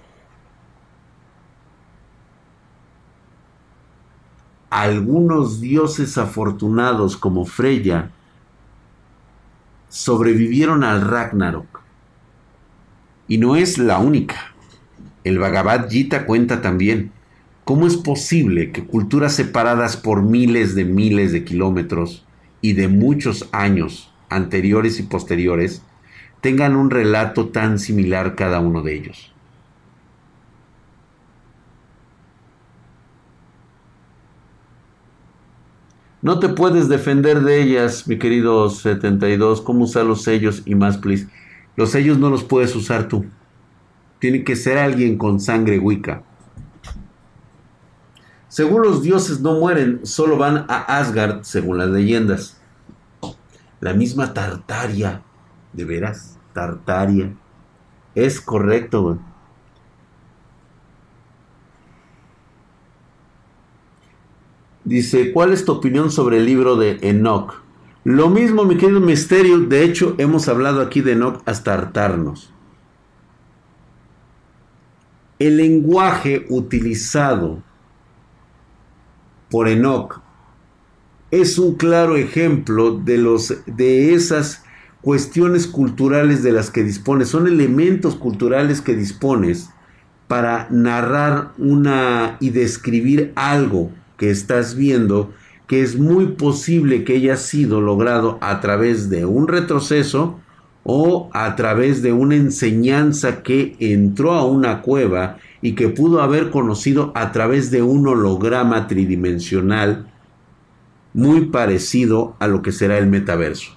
Algunos 4.71 5.61
dioses 5.61 6.17
afortunados 6.17 7.17
como 7.19 7.45
Freya 7.45 8.11
sobrevivieron 9.89 10.83
al 10.83 11.03
Ragnarok. 11.03 11.83
Y 13.29 13.39
no 13.39 13.57
es 13.57 13.79
la 13.79 13.99
única. 13.99 14.55
El 15.23 15.39
Bhagavad 15.39 15.89
Gita 15.91 16.27
cuenta 16.27 16.63
también 16.63 17.13
cómo 17.65 17.87
es 17.87 17.97
posible 17.97 18.73
que 18.73 18.85
culturas 18.87 19.35
separadas 19.35 19.97
por 19.97 20.23
miles 20.23 20.75
de 20.75 20.85
miles 20.85 21.33
de 21.33 21.45
kilómetros 21.45 22.24
y 22.65 22.73
de 22.73 22.89
muchos 22.89 23.47
años 23.53 24.11
anteriores 24.31 24.99
y 24.99 25.03
posteriores 25.03 25.83
tengan 26.41 26.77
un 26.77 26.89
relato 26.89 27.49
tan 27.49 27.79
similar 27.79 28.37
cada 28.37 28.61
uno 28.61 28.81
de 28.81 28.95
ellos. 28.95 29.35
No 36.23 36.39
te 36.39 36.49
puedes 36.49 36.89
defender 36.89 37.43
de 37.43 37.61
ellas, 37.61 38.09
mi 38.09 38.19
querido 38.19 38.71
72. 38.71 39.61
¿Cómo 39.61 39.85
usar 39.85 40.07
los 40.07 40.23
sellos 40.23 40.63
y 40.65 40.75
más, 40.75 40.97
please? 40.97 41.29
Los 41.77 41.91
sellos 41.91 42.17
no 42.17 42.31
los 42.31 42.45
puedes 42.45 42.75
usar 42.75 43.09
tú. 43.09 43.27
Tiene 44.21 44.43
que 44.43 44.57
ser 44.57 44.79
alguien 44.79 45.19
con 45.19 45.39
sangre 45.39 45.79
Wicca. 45.79 46.23
Según 48.55 48.83
los 48.83 49.03
dioses 49.03 49.41
no 49.41 49.59
mueren, 49.59 50.07
solo 50.07 50.37
van 50.37 50.67
a 50.69 50.99
Asgard, 50.99 51.43
según 51.43 51.77
las 51.77 51.89
leyendas. 51.89 52.57
La 53.81 53.95
misma 53.95 54.33
Tartaria, 54.33 55.25
de 55.73 55.85
veras, 55.85 56.39
Tartaria. 56.53 57.35
Es 58.15 58.41
correcto, 58.41 59.19
Dice, 64.85 65.33
¿cuál 65.33 65.53
es 65.53 65.65
tu 65.65 65.73
opinión 65.73 66.13
sobre 66.13 66.37
el 66.37 66.47
libro 66.47 66.77
de 66.77 67.01
Enoch? 67.03 67.61
Lo 68.05 68.31
mismo, 68.31 68.63
mi 68.63 68.77
querido 68.77 69.01
Misterio, 69.01 69.59
de 69.59 69.83
hecho 69.83 70.15
hemos 70.19 70.47
hablado 70.47 70.81
aquí 70.81 71.01
de 71.01 71.15
Enoch 71.15 71.43
hasta 71.45 71.75
hartarnos. 71.75 72.53
El 75.41 75.57
lenguaje 75.57 76.47
utilizado 76.49 77.61
por 79.55 79.69
Enoch. 79.69 80.21
Es 81.31 81.61
un 81.61 81.77
claro 81.77 82.17
ejemplo 82.17 82.91
de, 82.91 83.19
los, 83.19 83.55
de 83.67 84.13
esas 84.13 84.65
cuestiones 85.01 85.69
culturales 85.69 86.43
de 86.43 86.51
las 86.51 86.73
que 86.73 86.83
dispones, 86.83 87.29
son 87.29 87.47
elementos 87.47 88.17
culturales 88.17 88.81
que 88.81 88.97
dispones 88.97 89.71
para 90.27 90.67
narrar 90.71 91.53
una 91.57 92.37
y 92.41 92.51
describir 92.51 93.31
algo 93.37 93.93
que 94.17 94.31
estás 94.31 94.75
viendo 94.75 95.33
que 95.69 95.83
es 95.83 95.97
muy 95.97 96.33
posible 96.33 97.05
que 97.05 97.15
haya 97.15 97.37
sido 97.37 97.81
logrado 97.81 98.39
a 98.41 98.61
través 98.61 99.09
de 99.09 99.25
un 99.25 99.47
retroceso 99.47 100.41
o 100.83 101.31
a 101.33 101.55
través 101.55 102.03
de 102.03 102.13
una 102.13 102.35
enseñanza 102.35 103.45
que 103.45 103.77
entró 103.79 104.33
a 104.33 104.45
una 104.45 104.83
cueva 104.83 105.39
y 105.65 105.75
que 105.75 105.89
pudo 105.89 106.21
haber 106.21 106.51
conocido 106.51 107.11
a 107.15 107.33
través 107.33 107.71
de 107.71 107.81
un 107.81 108.07
holograma 108.07 108.87
tridimensional 108.87 110.13
muy 111.15 111.47
parecido 111.47 112.37
a 112.39 112.49
lo 112.49 112.61
que 112.61 112.71
será 112.71 112.99
el 112.99 113.07
metaverso. 113.07 113.73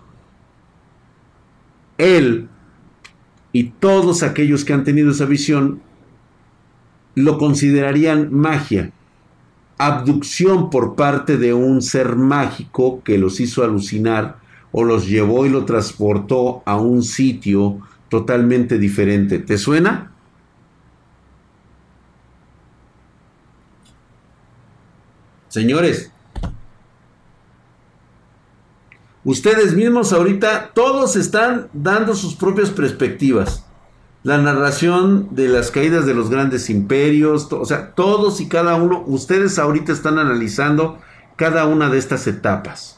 Él 1.98 2.50
y 3.54 3.70
todos 3.80 4.22
aquellos 4.22 4.66
que 4.66 4.74
han 4.74 4.84
tenido 4.84 5.12
esa 5.12 5.24
visión 5.24 5.80
lo 7.16 7.38
considerarían 7.38 8.34
magia, 8.34 8.92
abducción 9.78 10.70
por 10.70 10.98
parte 10.98 11.38
de 11.38 11.54
un 11.54 11.82
ser 11.82 12.18
mágico 12.18 13.02
que 13.02 13.18
los 13.18 13.40
hizo 13.40 13.64
alucinar 13.64 14.40
o 14.74 14.84
los 14.84 15.08
llevó 15.08 15.46
y 15.46 15.50
lo 15.50 15.64
transportó 15.64 16.64
a 16.66 16.76
un 16.76 17.02
sitio 17.02 17.80
totalmente 18.10 18.78
diferente. 18.78 19.40
¿Te 19.40 19.58
suena? 19.58 20.17
Señores, 25.50 26.12
ustedes 29.24 29.74
mismos 29.74 30.14
ahorita 30.14 30.72
todos 30.74 31.16
están 31.16 31.70
dando 31.74 32.16
sus 32.16 32.36
propias 32.36 32.70
perspectivas. 32.70 33.64
La 34.24 34.38
narración 34.38 35.30
de 35.32 35.48
las 35.48 35.72
caídas 35.72 36.06
de 36.06 36.14
los 36.14 36.30
grandes 36.30 36.70
imperios, 36.70 37.52
o 37.52 37.66
sea, 37.66 37.94
todos 37.94 38.42
y 38.42 38.50
cada 38.50 38.76
uno, 38.76 39.04
ustedes 39.08 39.58
ahorita 39.58 39.94
están 39.94 40.20
analizando 40.20 41.00
cada 41.38 41.66
una 41.66 41.90
de 41.90 41.98
estas 41.98 42.28
etapas. 42.28 42.96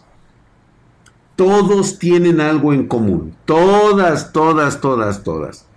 todos 1.36 2.00
tienen 2.00 2.42
algo 2.42 2.74
en 2.74 2.88
común. 2.88 3.34
Todas, 3.46 4.34
todas, 4.34 4.82
todas, 4.82 5.24
todas. 5.24 5.68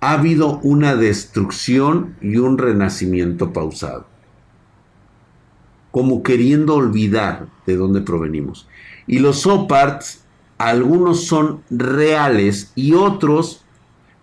Ha 0.00 0.12
habido 0.12 0.58
una 0.58 0.94
destrucción 0.94 2.16
y 2.20 2.36
un 2.36 2.58
renacimiento 2.58 3.50
pausado. 3.52 4.06
Como 5.96 6.22
queriendo 6.22 6.74
olvidar 6.74 7.46
de 7.66 7.74
dónde 7.74 8.02
provenimos. 8.02 8.68
Y 9.06 9.18
los 9.18 9.46
oparts, 9.46 10.24
algunos 10.58 11.24
son 11.24 11.62
reales 11.70 12.70
y 12.74 12.92
otros, 12.92 13.64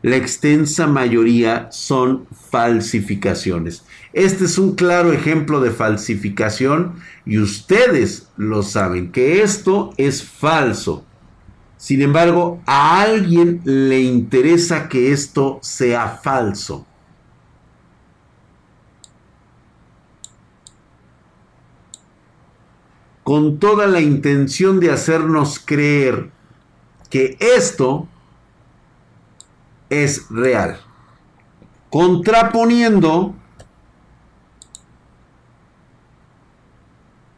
la 0.03 0.15
extensa 0.15 0.85
mayoría, 0.85 1.69
son 1.71 2.27
falsificaciones. 2.51 3.85
Este 4.13 4.45
es 4.45 4.59
un 4.59 4.75
claro 4.75 5.13
ejemplo 5.13 5.61
de 5.61 5.71
falsificación 5.71 6.97
y 7.25 7.39
ustedes 7.39 8.29
lo 8.37 8.61
saben, 8.61 9.11
que 9.11 9.41
esto 9.41 9.95
es 9.97 10.23
falso. 10.23 11.03
Sin 11.77 12.03
embargo, 12.03 12.61
a 12.67 13.01
alguien 13.01 13.61
le 13.63 13.99
interesa 13.99 14.89
que 14.89 15.11
esto 15.11 15.57
sea 15.63 16.19
falso. 16.23 16.85
Con 23.23 23.59
toda 23.59 23.87
la 23.87 24.01
intención 24.01 24.79
de 24.79 24.91
hacernos 24.91 25.59
creer 25.59 26.29
que 27.09 27.37
esto 27.39 28.07
es 29.89 30.29
real. 30.29 30.79
Contraponiendo 31.89 33.35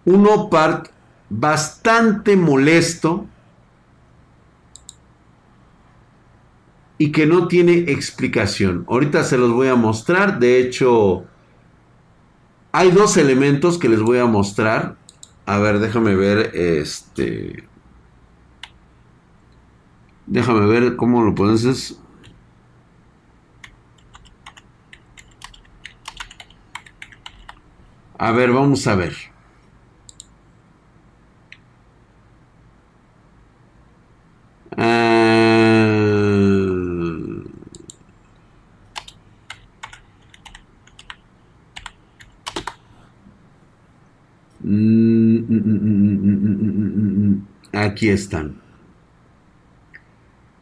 un 0.05 0.27
OPART 0.27 0.89
bastante 1.29 2.37
molesto 2.37 3.25
y 6.97 7.11
que 7.11 7.25
no 7.25 7.47
tiene 7.47 7.73
explicación. 7.91 8.85
Ahorita 8.87 9.23
se 9.23 9.37
los 9.37 9.51
voy 9.51 9.67
a 9.67 9.75
mostrar. 9.75 10.39
De 10.39 10.59
hecho, 10.59 11.25
hay 12.71 12.91
dos 12.91 13.17
elementos 13.17 13.77
que 13.77 13.89
les 13.89 13.99
voy 13.99 14.19
a 14.19 14.25
mostrar. 14.25 14.95
A 15.45 15.59
ver, 15.59 15.79
déjame 15.79 16.15
ver 16.15 16.51
este. 16.55 17.67
Déjame 20.27 20.65
ver 20.65 20.95
cómo 20.95 21.23
lo 21.23 21.35
pones. 21.35 21.99
A 28.17 28.31
ver, 28.31 28.51
vamos 28.51 28.87
a 28.87 28.95
ver. 28.95 29.13
Aquí 47.85 48.09
están. 48.09 48.59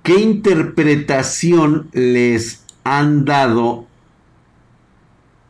¿Qué 0.04 0.20
interpretación 0.20 1.90
les 1.94 2.66
han 2.84 3.24
dado 3.24 3.88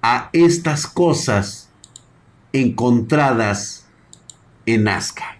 a 0.03 0.29
estas 0.33 0.85
cosas 0.85 1.71
encontradas 2.51 3.87
en 4.67 4.83
Nazca? 4.83 5.39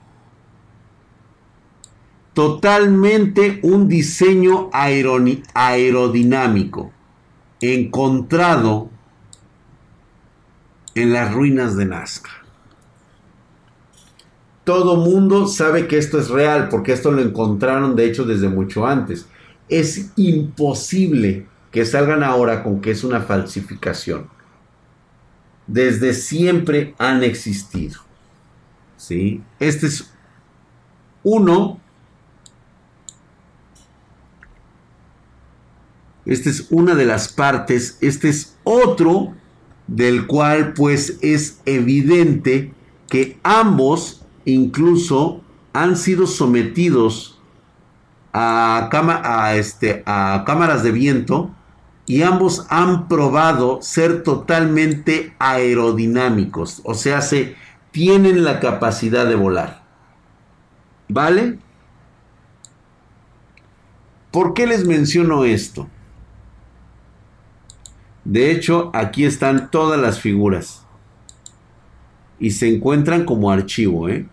Totalmente 2.33 3.59
un 3.61 3.87
diseño 3.87 4.71
aerodinámico 4.73 6.91
encontrado 7.61 8.89
en 10.95 11.13
las 11.13 11.31
ruinas 11.31 11.75
de 11.75 11.85
Nazca 11.85 12.42
todo 14.63 14.95
mundo 14.95 15.47
sabe 15.47 15.87
que 15.87 15.97
esto 15.97 16.19
es 16.19 16.29
real, 16.29 16.69
porque 16.69 16.93
esto 16.93 17.11
lo 17.11 17.21
encontraron 17.21 17.95
de 17.95 18.05
hecho 18.05 18.23
desde 18.23 18.49
mucho 18.49 18.85
antes. 18.87 19.27
Es 19.67 20.11
imposible 20.15 21.47
que 21.71 21.85
salgan 21.85 22.23
ahora 22.23 22.63
con 22.63 22.79
que 22.79 22.91
es 22.91 23.03
una 23.03 23.21
falsificación. 23.21 24.27
Desde 25.67 26.13
siempre 26.13 26.93
han 26.97 27.23
existido. 27.23 28.01
¿Sí? 28.95 29.41
Este 29.59 29.87
es 29.87 30.13
uno. 31.23 31.79
Esta 36.25 36.49
es 36.49 36.67
una 36.69 36.95
de 36.95 37.05
las 37.05 37.27
partes. 37.27 37.97
Este 37.99 38.29
es 38.29 38.55
otro 38.63 39.33
del 39.87 40.25
cual 40.25 40.73
pues 40.73 41.17
es 41.21 41.59
evidente 41.65 42.73
que 43.09 43.39
ambos 43.43 44.22
incluso 44.45 45.41
han 45.73 45.97
sido 45.97 46.27
sometidos 46.27 47.41
a, 48.33 49.53
este, 49.55 50.03
a 50.05 50.43
cámaras 50.45 50.83
de 50.83 50.91
viento 50.91 51.51
y 52.05 52.23
ambos 52.23 52.65
han 52.69 53.07
probado 53.07 53.81
ser 53.81 54.23
totalmente 54.23 55.35
aerodinámicos, 55.39 56.81
o 56.83 56.93
sea, 56.93 57.21
se 57.21 57.55
tienen 57.91 58.43
la 58.43 58.59
capacidad 58.59 59.25
de 59.25 59.35
volar. 59.35 59.83
¿Vale? 61.07 61.59
¿Por 64.31 64.53
qué 64.53 64.65
les 64.65 64.85
menciono 64.85 65.45
esto? 65.45 65.87
De 68.25 68.51
hecho, 68.51 68.89
aquí 68.93 69.25
están 69.25 69.69
todas 69.69 69.99
las 69.99 70.19
figuras. 70.19 70.85
Y 72.39 72.51
se 72.51 72.73
encuentran 72.73 73.25
como 73.25 73.51
archivo, 73.51 74.09
¿eh? 74.09 74.27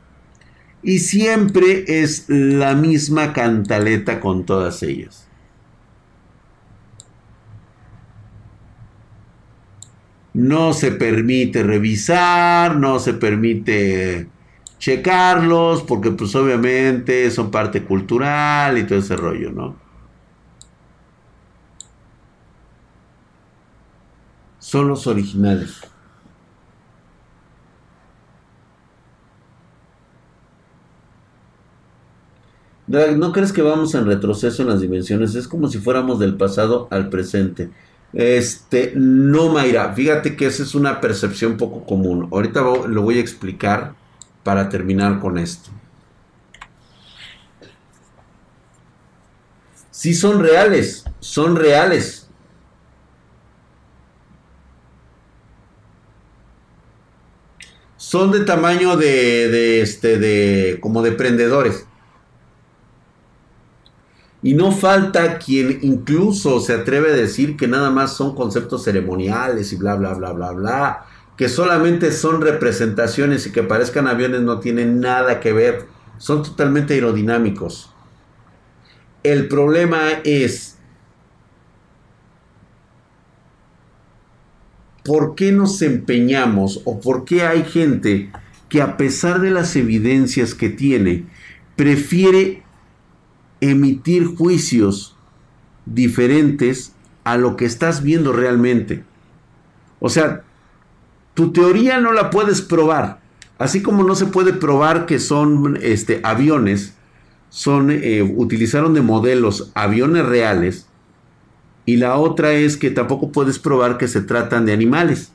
Y 0.82 0.98
siempre 1.00 1.84
es 1.86 2.24
la 2.28 2.74
misma 2.74 3.32
cantaleta 3.32 4.20
con 4.20 4.46
todas 4.46 4.82
ellas. 4.82 5.26
No 10.32 10.72
se 10.72 10.92
permite 10.92 11.62
revisar, 11.62 12.76
no 12.76 12.98
se 12.98 13.14
permite 13.14 14.28
checarlos, 14.78 15.82
porque 15.82 16.12
pues 16.12 16.34
obviamente 16.34 17.30
son 17.30 17.50
parte 17.50 17.84
cultural 17.84 18.78
y 18.78 18.84
todo 18.84 18.98
ese 18.98 19.16
rollo, 19.16 19.50
¿no? 19.52 19.76
Son 24.58 24.88
los 24.88 25.06
originales. 25.06 25.80
¿No 32.90 33.32
crees 33.32 33.52
que 33.52 33.62
vamos 33.62 33.94
en 33.94 34.06
retroceso 34.06 34.62
en 34.62 34.68
las 34.68 34.80
dimensiones? 34.80 35.34
Es 35.34 35.46
como 35.46 35.68
si 35.68 35.78
fuéramos 35.78 36.18
del 36.18 36.36
pasado 36.36 36.88
al 36.90 37.08
presente. 37.08 37.70
Este, 38.12 38.92
no, 38.96 39.48
Mayra, 39.50 39.92
fíjate 39.94 40.36
que 40.36 40.46
esa 40.46 40.64
es 40.64 40.74
una 40.74 41.00
percepción 41.00 41.56
poco 41.56 41.84
común. 41.84 42.28
Ahorita 42.32 42.60
lo 42.60 43.02
voy 43.02 43.18
a 43.18 43.20
explicar 43.20 43.94
para 44.42 44.68
terminar 44.68 45.20
con 45.20 45.38
esto. 45.38 45.70
Sí 49.90 50.14
son 50.14 50.40
reales, 50.40 51.04
son 51.20 51.56
reales. 51.56 52.28
Son 57.96 58.32
de 58.32 58.40
tamaño 58.40 58.96
de, 58.96 59.82
este, 59.82 60.18
de, 60.18 60.78
como 60.80 61.02
de 61.02 61.12
prendedores. 61.12 61.86
Y 64.42 64.54
no 64.54 64.72
falta 64.72 65.38
quien 65.38 65.80
incluso 65.82 66.60
se 66.60 66.72
atreve 66.72 67.10
a 67.10 67.16
decir 67.16 67.56
que 67.56 67.68
nada 67.68 67.90
más 67.90 68.16
son 68.16 68.34
conceptos 68.34 68.84
ceremoniales 68.84 69.72
y 69.72 69.76
bla, 69.76 69.96
bla, 69.96 70.14
bla, 70.14 70.32
bla, 70.32 70.52
bla, 70.52 71.06
que 71.36 71.48
solamente 71.48 72.10
son 72.12 72.40
representaciones 72.40 73.46
y 73.46 73.52
que 73.52 73.62
parezcan 73.62 74.06
aviones 74.06 74.40
no 74.40 74.60
tienen 74.60 75.00
nada 75.00 75.40
que 75.40 75.52
ver, 75.52 75.86
son 76.16 76.42
totalmente 76.42 76.94
aerodinámicos. 76.94 77.92
El 79.22 79.48
problema 79.48 80.20
es, 80.24 80.78
¿por 85.04 85.34
qué 85.34 85.52
nos 85.52 85.82
empeñamos 85.82 86.80
o 86.86 87.00
por 87.00 87.26
qué 87.26 87.42
hay 87.42 87.64
gente 87.64 88.30
que 88.70 88.80
a 88.80 88.96
pesar 88.96 89.40
de 89.40 89.50
las 89.50 89.76
evidencias 89.76 90.54
que 90.54 90.70
tiene, 90.70 91.26
prefiere 91.76 92.62
emitir 93.60 94.26
juicios 94.26 95.16
diferentes 95.86 96.94
a 97.24 97.36
lo 97.36 97.56
que 97.56 97.64
estás 97.64 98.02
viendo 98.02 98.32
realmente. 98.32 99.04
O 99.98 100.08
sea, 100.08 100.42
tu 101.34 101.52
teoría 101.52 102.00
no 102.00 102.12
la 102.12 102.30
puedes 102.30 102.62
probar. 102.62 103.20
Así 103.58 103.82
como 103.82 104.04
no 104.04 104.14
se 104.14 104.26
puede 104.26 104.52
probar 104.52 105.06
que 105.06 105.18
son 105.18 105.78
este, 105.82 106.20
aviones, 106.24 106.94
son, 107.50 107.90
eh, 107.90 108.22
utilizaron 108.22 108.94
de 108.94 109.02
modelos 109.02 109.70
aviones 109.74 110.24
reales 110.24 110.86
y 111.84 111.96
la 111.96 112.16
otra 112.16 112.52
es 112.52 112.76
que 112.76 112.90
tampoco 112.90 113.32
puedes 113.32 113.58
probar 113.58 113.98
que 113.98 114.08
se 114.08 114.20
tratan 114.20 114.64
de 114.64 114.72
animales. 114.72 115.32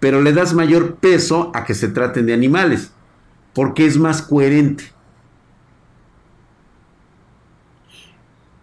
Pero 0.00 0.22
le 0.22 0.32
das 0.32 0.54
mayor 0.54 0.96
peso 0.96 1.50
a 1.54 1.64
que 1.64 1.74
se 1.74 1.88
traten 1.88 2.26
de 2.26 2.34
animales, 2.34 2.90
porque 3.52 3.86
es 3.86 3.98
más 3.98 4.22
coherente. 4.22 4.95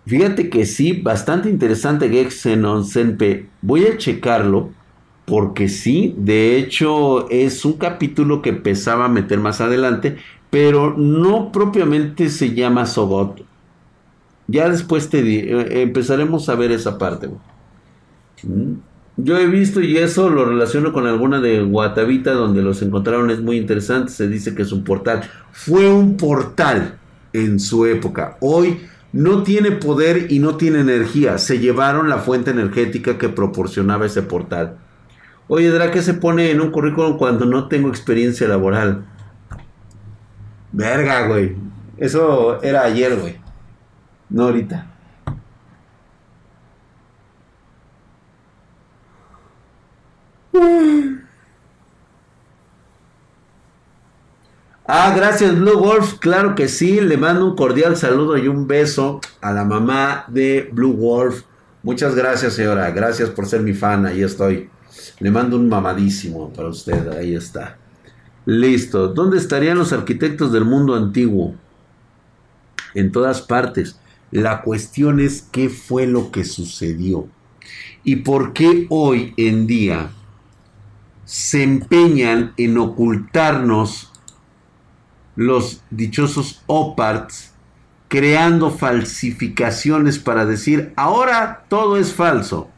Fíjate 0.05 0.49
que 0.49 0.65
sí, 0.65 0.93
bastante 0.93 1.49
interesante 1.49 2.09
Gexenon 2.09 2.85
Senpe. 2.85 3.47
Voy 3.61 3.85
a 3.85 3.97
checarlo 3.97 4.71
porque 5.25 5.69
sí, 5.69 6.13
de 6.17 6.57
hecho 6.57 7.29
es 7.29 7.63
un 7.63 7.73
capítulo 7.73 8.41
que 8.41 8.51
pensaba 8.51 9.07
meter 9.07 9.39
más 9.39 9.61
adelante, 9.61 10.17
pero 10.49 10.95
no 10.97 11.51
propiamente 11.51 12.29
se 12.29 12.53
llama 12.53 12.85
Sogot. 12.85 13.41
Ya 14.47 14.67
después 14.67 15.09
te 15.09 15.19
eh, 15.21 15.81
empezaremos 15.81 16.49
a 16.49 16.55
ver 16.55 16.71
esa 16.71 16.97
parte. 16.97 17.29
Mm. 18.43 18.73
Yo 19.15 19.37
he 19.37 19.45
visto 19.45 19.79
y 19.79 19.97
eso 19.97 20.29
lo 20.29 20.43
relaciono 20.43 20.91
con 20.91 21.05
alguna 21.05 21.39
de 21.39 21.61
Guatavita 21.61 22.33
donde 22.33 22.63
los 22.63 22.81
encontraron, 22.81 23.29
es 23.29 23.41
muy 23.41 23.57
interesante, 23.57 24.11
se 24.11 24.27
dice 24.27 24.55
que 24.55 24.63
es 24.63 24.71
un 24.71 24.83
portal. 24.83 25.21
Fue 25.51 25.87
un 25.87 26.17
portal 26.17 26.97
en 27.31 27.59
su 27.59 27.85
época. 27.85 28.37
Hoy 28.41 28.79
no 29.13 29.43
tiene 29.43 29.71
poder 29.71 30.31
y 30.31 30.39
no 30.39 30.57
tiene 30.57 30.81
energía. 30.81 31.37
Se 31.37 31.59
llevaron 31.59 32.09
la 32.09 32.17
fuente 32.17 32.51
energética 32.51 33.17
que 33.17 33.29
proporcionaba 33.29 34.07
ese 34.07 34.23
portal. 34.23 34.77
Oye, 35.47 35.71
¿qué 35.91 36.01
se 36.01 36.15
pone 36.15 36.51
en 36.51 36.61
un 36.61 36.71
currículum 36.71 37.17
cuando 37.17 37.45
no 37.45 37.67
tengo 37.67 37.89
experiencia 37.89 38.47
laboral? 38.47 39.05
Verga, 40.71 41.27
güey. 41.27 41.55
Eso 41.97 42.61
era 42.63 42.83
ayer, 42.83 43.15
güey. 43.17 43.37
No 44.29 44.45
ahorita. 44.45 44.92
Ah, 54.95 55.11
gracias 55.15 55.57
Blue 55.57 55.79
Wolf, 55.79 56.19
claro 56.19 56.53
que 56.53 56.67
sí, 56.67 57.01
le 57.01 57.17
mando 57.17 57.47
un 57.47 57.55
cordial 57.55 57.97
saludo 57.97 58.37
y 58.37 58.47
un 58.47 58.67
beso 58.67 59.21
a 59.41 59.51
la 59.51 59.65
mamá 59.65 60.25
de 60.27 60.69
Blue 60.71 60.93
Wolf. 60.93 61.45
Muchas 61.81 62.13
gracias 62.13 62.53
señora, 62.53 62.91
gracias 62.91 63.31
por 63.31 63.47
ser 63.47 63.61
mi 63.61 63.73
fan, 63.73 64.05
ahí 64.05 64.21
estoy. 64.21 64.69
Le 65.17 65.31
mando 65.31 65.57
un 65.57 65.67
mamadísimo 65.67 66.53
para 66.53 66.69
usted, 66.69 67.07
ahí 67.07 67.33
está. 67.33 67.79
Listo. 68.45 69.07
¿Dónde 69.07 69.39
estarían 69.39 69.79
los 69.79 69.93
arquitectos 69.93 70.51
del 70.51 70.63
mundo 70.63 70.93
antiguo? 70.93 71.55
En 72.93 73.11
todas 73.11 73.41
partes. 73.41 73.99
La 74.29 74.61
cuestión 74.61 75.19
es 75.19 75.41
qué 75.51 75.69
fue 75.69 76.05
lo 76.05 76.29
que 76.29 76.43
sucedió. 76.43 77.27
Y 78.03 78.17
por 78.17 78.53
qué 78.53 78.85
hoy 78.91 79.33
en 79.37 79.65
día 79.65 80.11
se 81.25 81.63
empeñan 81.63 82.53
en 82.57 82.77
ocultarnos 82.77 84.12
los 85.35 85.81
dichosos 85.89 86.63
OPARTs, 86.67 87.53
creando 88.07 88.69
falsificaciones 88.69 90.19
para 90.19 90.45
decir, 90.45 90.93
ahora 90.95 91.65
todo 91.67 91.97
es 91.97 92.13
falso. 92.13 92.69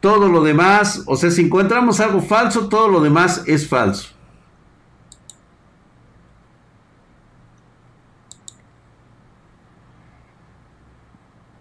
Todo 0.00 0.28
lo 0.28 0.42
demás, 0.42 1.02
o 1.06 1.16
sea, 1.16 1.30
si 1.30 1.42
encontramos 1.42 2.00
algo 2.00 2.22
falso, 2.22 2.68
todo 2.68 2.88
lo 2.88 3.00
demás 3.00 3.42
es 3.46 3.68
falso. 3.68 4.10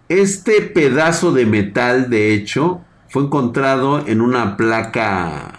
Este 0.09 0.61
pedazo 0.61 1.33
de 1.33 1.45
metal, 1.45 2.09
de 2.09 2.33
hecho, 2.33 2.81
fue 3.09 3.23
encontrado 3.23 4.07
en 4.07 4.21
una 4.21 4.55
placa. 4.55 5.56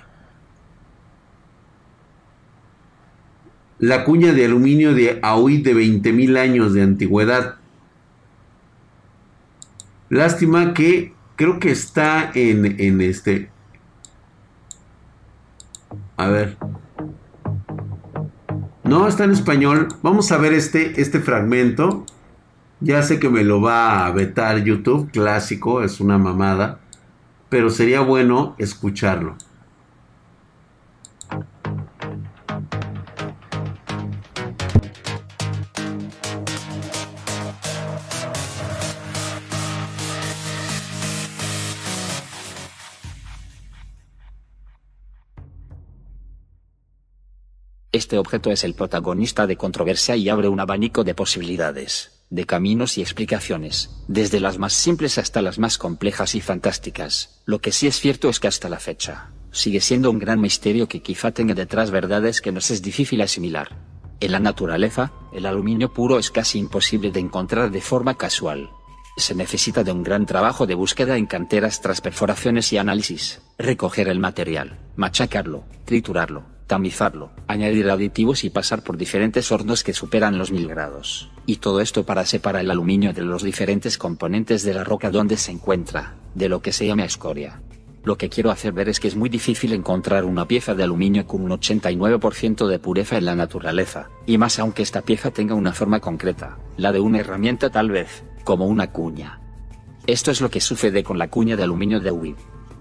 La 3.78 4.04
cuña 4.04 4.32
de 4.32 4.44
aluminio 4.44 4.94
de 4.94 5.20
Aui 5.22 5.62
de 5.62 5.74
20.000 5.74 6.36
años 6.38 6.74
de 6.74 6.82
antigüedad. 6.82 7.56
Lástima 10.08 10.74
que 10.74 11.14
creo 11.36 11.60
que 11.60 11.70
está 11.70 12.32
en, 12.34 12.80
en 12.80 13.00
este. 13.00 13.50
A 16.16 16.28
ver. 16.28 16.56
No, 18.82 19.06
está 19.06 19.24
en 19.24 19.30
español. 19.30 19.88
Vamos 20.02 20.32
a 20.32 20.38
ver 20.38 20.54
este, 20.54 21.00
este 21.00 21.20
fragmento. 21.20 22.04
Ya 22.80 23.02
sé 23.02 23.20
que 23.20 23.28
me 23.28 23.44
lo 23.44 23.60
va 23.60 24.06
a 24.06 24.10
vetar 24.10 24.64
YouTube, 24.64 25.10
clásico, 25.12 25.82
es 25.82 26.00
una 26.00 26.18
mamada. 26.18 26.80
Pero 27.48 27.70
sería 27.70 28.00
bueno 28.00 28.56
escucharlo. 28.58 29.36
Este 47.98 48.16
objeto 48.16 48.52
es 48.52 48.62
el 48.62 48.74
protagonista 48.74 49.48
de 49.48 49.56
controversia 49.56 50.14
y 50.14 50.28
abre 50.28 50.46
un 50.46 50.60
abanico 50.60 51.02
de 51.02 51.16
posibilidades, 51.16 52.22
de 52.30 52.46
caminos 52.46 52.96
y 52.96 53.00
explicaciones, 53.00 53.90
desde 54.06 54.38
las 54.38 54.56
más 54.56 54.72
simples 54.72 55.18
hasta 55.18 55.42
las 55.42 55.58
más 55.58 55.78
complejas 55.78 56.36
y 56.36 56.40
fantásticas. 56.40 57.42
Lo 57.44 57.60
que 57.60 57.72
sí 57.72 57.88
es 57.88 57.98
cierto 57.98 58.28
es 58.28 58.38
que 58.38 58.46
hasta 58.46 58.68
la 58.68 58.78
fecha, 58.78 59.32
sigue 59.50 59.80
siendo 59.80 60.12
un 60.12 60.20
gran 60.20 60.40
misterio 60.40 60.86
que 60.86 61.02
quizá 61.02 61.32
tenga 61.32 61.54
detrás 61.54 61.90
verdades 61.90 62.40
que 62.40 62.52
nos 62.52 62.70
es 62.70 62.82
difícil 62.82 63.20
asimilar. 63.20 63.76
En 64.20 64.30
la 64.30 64.38
naturaleza, 64.38 65.10
el 65.32 65.44
aluminio 65.44 65.92
puro 65.92 66.20
es 66.20 66.30
casi 66.30 66.60
imposible 66.60 67.10
de 67.10 67.18
encontrar 67.18 67.72
de 67.72 67.80
forma 67.80 68.16
casual. 68.16 68.70
Se 69.16 69.34
necesita 69.34 69.82
de 69.82 69.90
un 69.90 70.04
gran 70.04 70.24
trabajo 70.24 70.68
de 70.68 70.76
búsqueda 70.76 71.16
en 71.16 71.26
canteras 71.26 71.80
tras 71.80 72.00
perforaciones 72.00 72.72
y 72.72 72.78
análisis, 72.78 73.42
recoger 73.58 74.06
el 74.06 74.20
material, 74.20 74.78
machacarlo, 74.94 75.64
triturarlo, 75.84 76.57
tamizarlo, 76.68 77.30
añadir 77.48 77.90
aditivos 77.90 78.44
y 78.44 78.50
pasar 78.50 78.84
por 78.84 78.96
diferentes 78.96 79.50
hornos 79.50 79.82
que 79.82 79.94
superan 79.94 80.38
los 80.38 80.52
mil 80.52 80.68
grados. 80.68 81.30
Y 81.46 81.56
todo 81.56 81.80
esto 81.80 82.04
para 82.04 82.24
separar 82.24 82.62
el 82.62 82.70
aluminio 82.70 83.12
de 83.12 83.22
los 83.22 83.42
diferentes 83.42 83.98
componentes 83.98 84.62
de 84.62 84.74
la 84.74 84.84
roca 84.84 85.10
donde 85.10 85.36
se 85.36 85.50
encuentra, 85.50 86.14
de 86.34 86.48
lo 86.48 86.62
que 86.62 86.72
se 86.72 86.86
llama 86.86 87.04
escoria. 87.04 87.60
Lo 88.04 88.16
que 88.16 88.28
quiero 88.28 88.50
hacer 88.50 88.72
ver 88.72 88.88
es 88.88 89.00
que 89.00 89.08
es 89.08 89.16
muy 89.16 89.28
difícil 89.28 89.72
encontrar 89.72 90.24
una 90.24 90.46
pieza 90.46 90.74
de 90.74 90.84
aluminio 90.84 91.26
con 91.26 91.42
un 91.42 91.50
89% 91.50 92.68
de 92.68 92.78
pureza 92.78 93.16
en 93.16 93.24
la 93.24 93.34
naturaleza, 93.34 94.10
y 94.26 94.38
más 94.38 94.58
aunque 94.58 94.82
esta 94.82 95.02
pieza 95.02 95.30
tenga 95.30 95.54
una 95.54 95.72
forma 95.72 96.00
concreta, 96.00 96.58
la 96.76 96.92
de 96.92 97.00
una 97.00 97.18
herramienta 97.18 97.70
tal 97.70 97.90
vez, 97.90 98.24
como 98.44 98.66
una 98.66 98.92
cuña. 98.92 99.40
Esto 100.06 100.30
es 100.30 100.40
lo 100.40 100.50
que 100.50 100.60
sucede 100.60 101.02
con 101.02 101.18
la 101.18 101.28
cuña 101.28 101.56
de 101.56 101.64
aluminio 101.64 101.98
de 102.00 102.10
Witt 102.10 102.38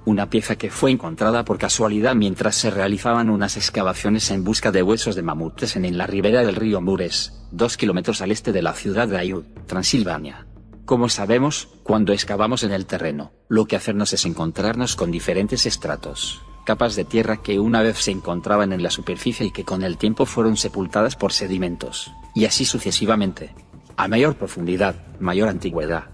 una 0.08 0.30
pieza 0.30 0.56
que 0.56 0.72
fue 0.72 0.92
encontrada 0.92 1.44
por 1.44 1.58
casualidad 1.58 2.16
mientras 2.16 2.56
se 2.56 2.72
realizaban 2.72 3.30
unas 3.30 3.58
excavaciones 3.58 4.32
en 4.32 4.46
busca 4.46 4.72
de 4.72 4.82
huesos 4.82 5.16
de 5.16 5.22
mamutes 5.22 5.76
en, 5.76 5.98
la 5.98 6.08
ribera 6.08 6.46
del 6.46 6.56
río 6.56 6.80
Mures, 6.80 7.34
dos 7.52 7.76
kilómetros 7.76 8.22
al 8.22 8.32
este 8.32 8.54
de 8.54 8.62
la 8.62 8.72
ciudad 8.72 9.10
de 9.10 9.18
Ayud, 9.18 9.44
Transilvania. 9.66 10.48
Como 10.86 11.10
sabemos, 11.10 11.68
cuando 11.84 12.14
excavamos 12.14 12.64
en 12.64 12.72
el 12.72 12.86
terreno, 12.86 13.34
lo 13.50 13.66
que 13.66 13.76
hacernos 13.76 14.14
es 14.14 14.24
encontrarnos 14.24 14.96
con 14.96 15.12
diferentes 15.12 15.66
estratos, 15.66 16.42
capas 16.66 16.96
de 16.96 17.04
tierra 17.04 17.42
que 17.44 17.60
una 17.60 17.82
vez 17.82 17.98
se 17.98 18.12
encontraban 18.12 18.72
en 18.72 18.84
la 18.84 18.92
superficie 18.92 19.48
y 19.48 19.52
que 19.52 19.66
con 19.66 19.84
el 19.84 19.98
tiempo 19.98 20.26
fueron 20.26 20.56
sepultadas 20.56 21.18
por 21.18 21.34
sedimentos, 21.34 22.14
y 22.34 22.46
así 22.46 22.64
sucesivamente. 22.64 23.54
A 23.98 24.08
mayor 24.08 24.38
profundidad, 24.38 24.96
mayor 25.20 25.50
antigüedad, 25.50 26.06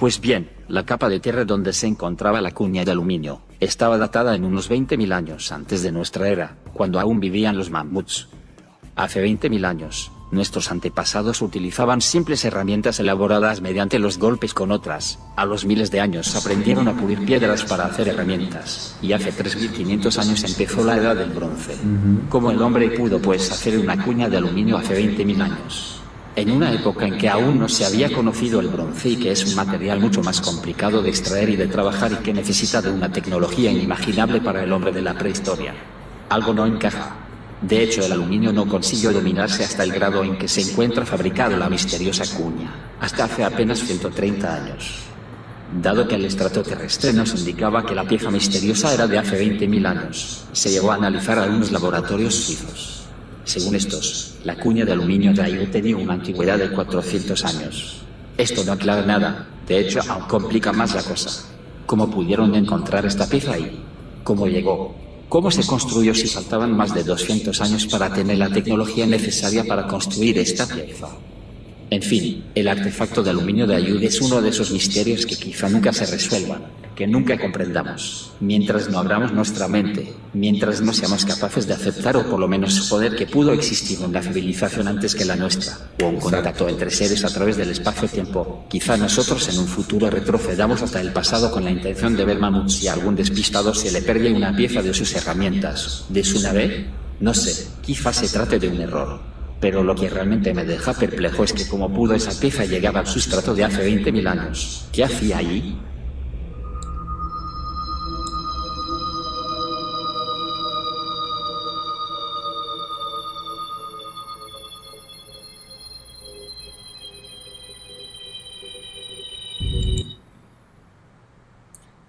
pues 0.00 0.18
bien, 0.18 0.48
la 0.66 0.86
capa 0.86 1.10
de 1.10 1.20
tierra 1.20 1.44
donde 1.44 1.74
se 1.74 1.86
encontraba 1.86 2.40
la 2.40 2.52
cuña 2.52 2.86
de 2.86 2.90
aluminio, 2.90 3.42
estaba 3.60 3.98
datada 3.98 4.34
en 4.34 4.46
unos 4.46 4.70
20.000 4.70 5.12
años 5.12 5.52
antes 5.52 5.82
de 5.82 5.92
nuestra 5.92 6.30
era, 6.30 6.56
cuando 6.72 6.98
aún 6.98 7.20
vivían 7.20 7.58
los 7.58 7.68
mamuts. 7.68 8.28
Hace 8.96 9.22
20.000 9.22 9.66
años, 9.66 10.10
nuestros 10.30 10.70
antepasados 10.70 11.42
utilizaban 11.42 12.00
simples 12.00 12.46
herramientas 12.46 12.98
elaboradas 12.98 13.60
mediante 13.60 13.98
los 13.98 14.16
golpes 14.16 14.54
con 14.54 14.72
otras. 14.72 15.18
A 15.36 15.44
los 15.44 15.66
miles 15.66 15.90
de 15.90 16.00
años 16.00 16.34
aprendieron 16.34 16.88
a 16.88 16.94
pulir 16.94 17.26
piedras 17.26 17.62
para 17.66 17.84
hacer 17.84 18.08
herramientas. 18.08 18.96
Y 19.02 19.12
hace 19.12 19.34
3.500 19.34 20.18
años 20.18 20.44
empezó 20.44 20.82
la 20.82 20.96
edad 20.96 21.14
del 21.14 21.28
bronce. 21.28 21.76
Como 22.30 22.50
el 22.50 22.62
hombre 22.62 22.88
pudo 22.92 23.20
pues 23.20 23.52
hacer 23.52 23.78
una 23.78 24.02
cuña 24.02 24.30
de 24.30 24.38
aluminio 24.38 24.78
hace 24.78 24.98
20.000 24.98 25.42
años 25.42 25.99
en 26.36 26.50
una 26.50 26.72
época 26.72 27.06
en 27.06 27.18
que 27.18 27.28
aún 27.28 27.58
no 27.58 27.68
se 27.68 27.84
había 27.84 28.12
conocido 28.12 28.60
el 28.60 28.68
bronce 28.68 29.10
y 29.10 29.16
que 29.16 29.32
es 29.32 29.44
un 29.44 29.56
material 29.56 30.00
mucho 30.00 30.22
más 30.22 30.40
complicado 30.40 31.02
de 31.02 31.10
extraer 31.10 31.48
y 31.50 31.56
de 31.56 31.66
trabajar 31.66 32.12
y 32.12 32.16
que 32.16 32.32
necesita 32.32 32.80
de 32.80 32.90
una 32.90 33.10
tecnología 33.10 33.70
inimaginable 33.70 34.40
para 34.40 34.62
el 34.62 34.72
hombre 34.72 34.92
de 34.92 35.02
la 35.02 35.14
prehistoria. 35.14 35.74
Algo 36.28 36.54
no 36.54 36.66
encaja. 36.66 37.16
De 37.60 37.82
hecho, 37.82 38.04
el 38.04 38.12
aluminio 38.12 38.52
no 38.52 38.66
consiguió 38.66 39.12
dominarse 39.12 39.64
hasta 39.64 39.82
el 39.82 39.92
grado 39.92 40.24
en 40.24 40.38
que 40.38 40.48
se 40.48 40.62
encuentra 40.62 41.04
fabricado 41.04 41.56
la 41.58 41.68
misteriosa 41.68 42.24
cuña, 42.36 42.72
hasta 43.00 43.24
hace 43.24 43.44
apenas 43.44 43.80
130 43.80 44.54
años. 44.54 44.94
Dado 45.82 46.08
que 46.08 46.14
el 46.14 46.24
estrato 46.24 46.62
terrestre 46.62 47.12
nos 47.12 47.34
indicaba 47.34 47.84
que 47.84 47.94
la 47.94 48.04
pieza 48.04 48.30
misteriosa 48.30 48.94
era 48.94 49.06
de 49.06 49.18
hace 49.18 49.38
20.000 49.38 49.86
años, 49.86 50.44
se 50.52 50.70
llegó 50.70 50.90
a 50.90 50.94
analizar 50.94 51.38
algunos 51.38 51.70
laboratorios 51.70 52.34
suizos. 52.34 52.99
Según 53.44 53.74
estos, 53.74 54.34
la 54.44 54.56
cuña 54.56 54.84
de 54.84 54.92
aluminio 54.92 55.32
de 55.32 55.42
ahí 55.42 55.68
tenía 55.72 55.96
una 55.96 56.14
antigüedad 56.14 56.58
de 56.58 56.70
400 56.70 57.44
años. 57.44 58.02
Esto 58.36 58.64
no 58.64 58.72
aclara 58.72 59.04
nada, 59.04 59.48
de 59.66 59.78
hecho, 59.78 60.00
aún 60.08 60.24
complica 60.24 60.72
más 60.72 60.94
la 60.94 61.02
cosa. 61.02 61.48
¿Cómo 61.86 62.10
pudieron 62.10 62.54
encontrar 62.54 63.06
esta 63.06 63.28
pieza 63.28 63.52
ahí? 63.52 63.82
¿Cómo 64.24 64.46
llegó? 64.46 64.94
¿Cómo 65.28 65.50
se 65.50 65.64
construyó 65.64 66.14
si 66.14 66.26
faltaban 66.26 66.76
más 66.76 66.92
de 66.92 67.04
200 67.04 67.60
años 67.60 67.86
para 67.86 68.12
tener 68.12 68.38
la 68.38 68.50
tecnología 68.50 69.06
necesaria 69.06 69.64
para 69.64 69.86
construir 69.86 70.38
esta 70.38 70.66
pieza? 70.66 71.08
En 71.90 72.02
fin, 72.02 72.44
el 72.54 72.68
artefacto 72.68 73.22
de 73.22 73.30
aluminio 73.30 73.66
de 73.66 73.76
Ayud 73.76 74.02
es 74.02 74.20
uno 74.20 74.40
de 74.40 74.50
esos 74.50 74.70
misterios 74.70 75.26
que 75.26 75.36
quizá 75.36 75.68
nunca 75.68 75.92
se 75.92 76.06
resuelvan, 76.06 76.62
que 77.00 77.06
nunca 77.06 77.38
comprendamos, 77.38 78.32
mientras 78.40 78.90
no 78.90 78.98
abramos 78.98 79.32
nuestra 79.32 79.68
mente, 79.68 80.12
mientras 80.34 80.82
no 80.82 80.92
seamos 80.92 81.24
capaces 81.24 81.66
de 81.66 81.72
aceptar 81.72 82.14
o 82.18 82.28
por 82.28 82.38
lo 82.38 82.46
menos 82.46 82.74
suponer 82.74 83.16
que 83.16 83.26
pudo 83.26 83.54
existir 83.54 84.00
una 84.00 84.20
civilización 84.20 84.86
antes 84.86 85.14
que 85.14 85.24
la 85.24 85.34
nuestra, 85.34 85.78
o 86.02 86.08
un 86.08 86.20
contacto 86.20 86.68
entre 86.68 86.90
seres 86.90 87.24
a 87.24 87.30
través 87.30 87.56
del 87.56 87.70
espacio-tiempo. 87.70 88.66
Quizá 88.68 88.98
nosotros 88.98 89.48
en 89.48 89.60
un 89.60 89.66
futuro 89.66 90.10
retrocedamos 90.10 90.82
hasta 90.82 91.00
el 91.00 91.10
pasado 91.10 91.50
con 91.50 91.64
la 91.64 91.70
intención 91.70 92.14
de 92.18 92.26
ver 92.26 92.38
mamuts 92.38 92.82
y 92.82 92.88
a 92.88 92.92
algún 92.92 93.16
despistado 93.16 93.72
se 93.72 93.90
le 93.92 94.02
pierde 94.02 94.34
una 94.34 94.54
pieza 94.54 94.82
de 94.82 94.92
sus 94.92 95.14
herramientas, 95.14 96.04
de 96.10 96.22
su 96.22 96.42
nave. 96.42 96.84
No 97.18 97.32
sé, 97.32 97.66
quizá 97.80 98.12
se 98.12 98.28
trate 98.28 98.58
de 98.58 98.68
un 98.68 98.78
error. 98.78 99.20
Pero 99.58 99.82
lo 99.82 99.94
que 99.94 100.10
realmente 100.10 100.52
me 100.52 100.66
deja 100.66 100.92
perplejo 100.92 101.44
es 101.44 101.54
que 101.54 101.66
como 101.66 101.90
pudo 101.90 102.14
esa 102.14 102.38
pieza 102.38 102.66
llegar 102.66 102.98
al 102.98 103.06
sustrato 103.06 103.54
de 103.54 103.64
hace 103.64 103.88
20.000 103.88 104.28
años. 104.28 104.84
¿Qué 104.92 105.04
hacía 105.04 105.38
ahí? 105.38 105.80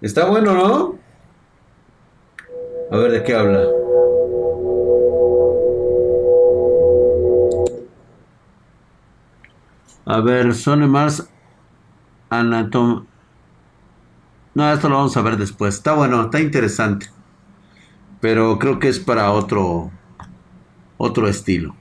Está 0.02 0.26
bueno, 0.26 0.54
¿no? 0.56 1.00
A 2.92 2.98
ver 2.98 3.12
de 3.12 3.24
qué 3.24 3.36
habla. 3.36 3.64
A 10.06 10.20
ver, 10.22 10.56
Sony 10.56 10.88
Mars 10.88 11.30
Anatom. 12.32 13.06
No, 14.56 14.74
esto 14.74 14.90
lo 14.90 14.96
vamos 14.96 15.16
a 15.16 15.22
ver 15.22 15.38
después. 15.38 15.76
Está 15.76 15.94
bueno, 15.94 16.24
está 16.24 16.40
interesante. 16.40 17.12
Pero 18.20 18.58
creo 18.58 18.80
que 18.80 18.90
es 18.90 19.00
para 19.00 19.32
otro 19.32 19.92
otro 20.98 21.28
estilo. 21.28 21.76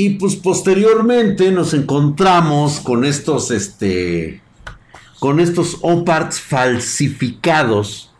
Y 0.00 0.10
pues 0.10 0.36
posteriormente 0.36 1.50
nos 1.50 1.74
encontramos 1.74 2.78
con 2.78 3.04
estos 3.04 3.50
este 3.50 4.40
con 5.18 5.40
estos 5.40 5.78
OPARTs 5.80 6.40
falsificados 6.40 8.14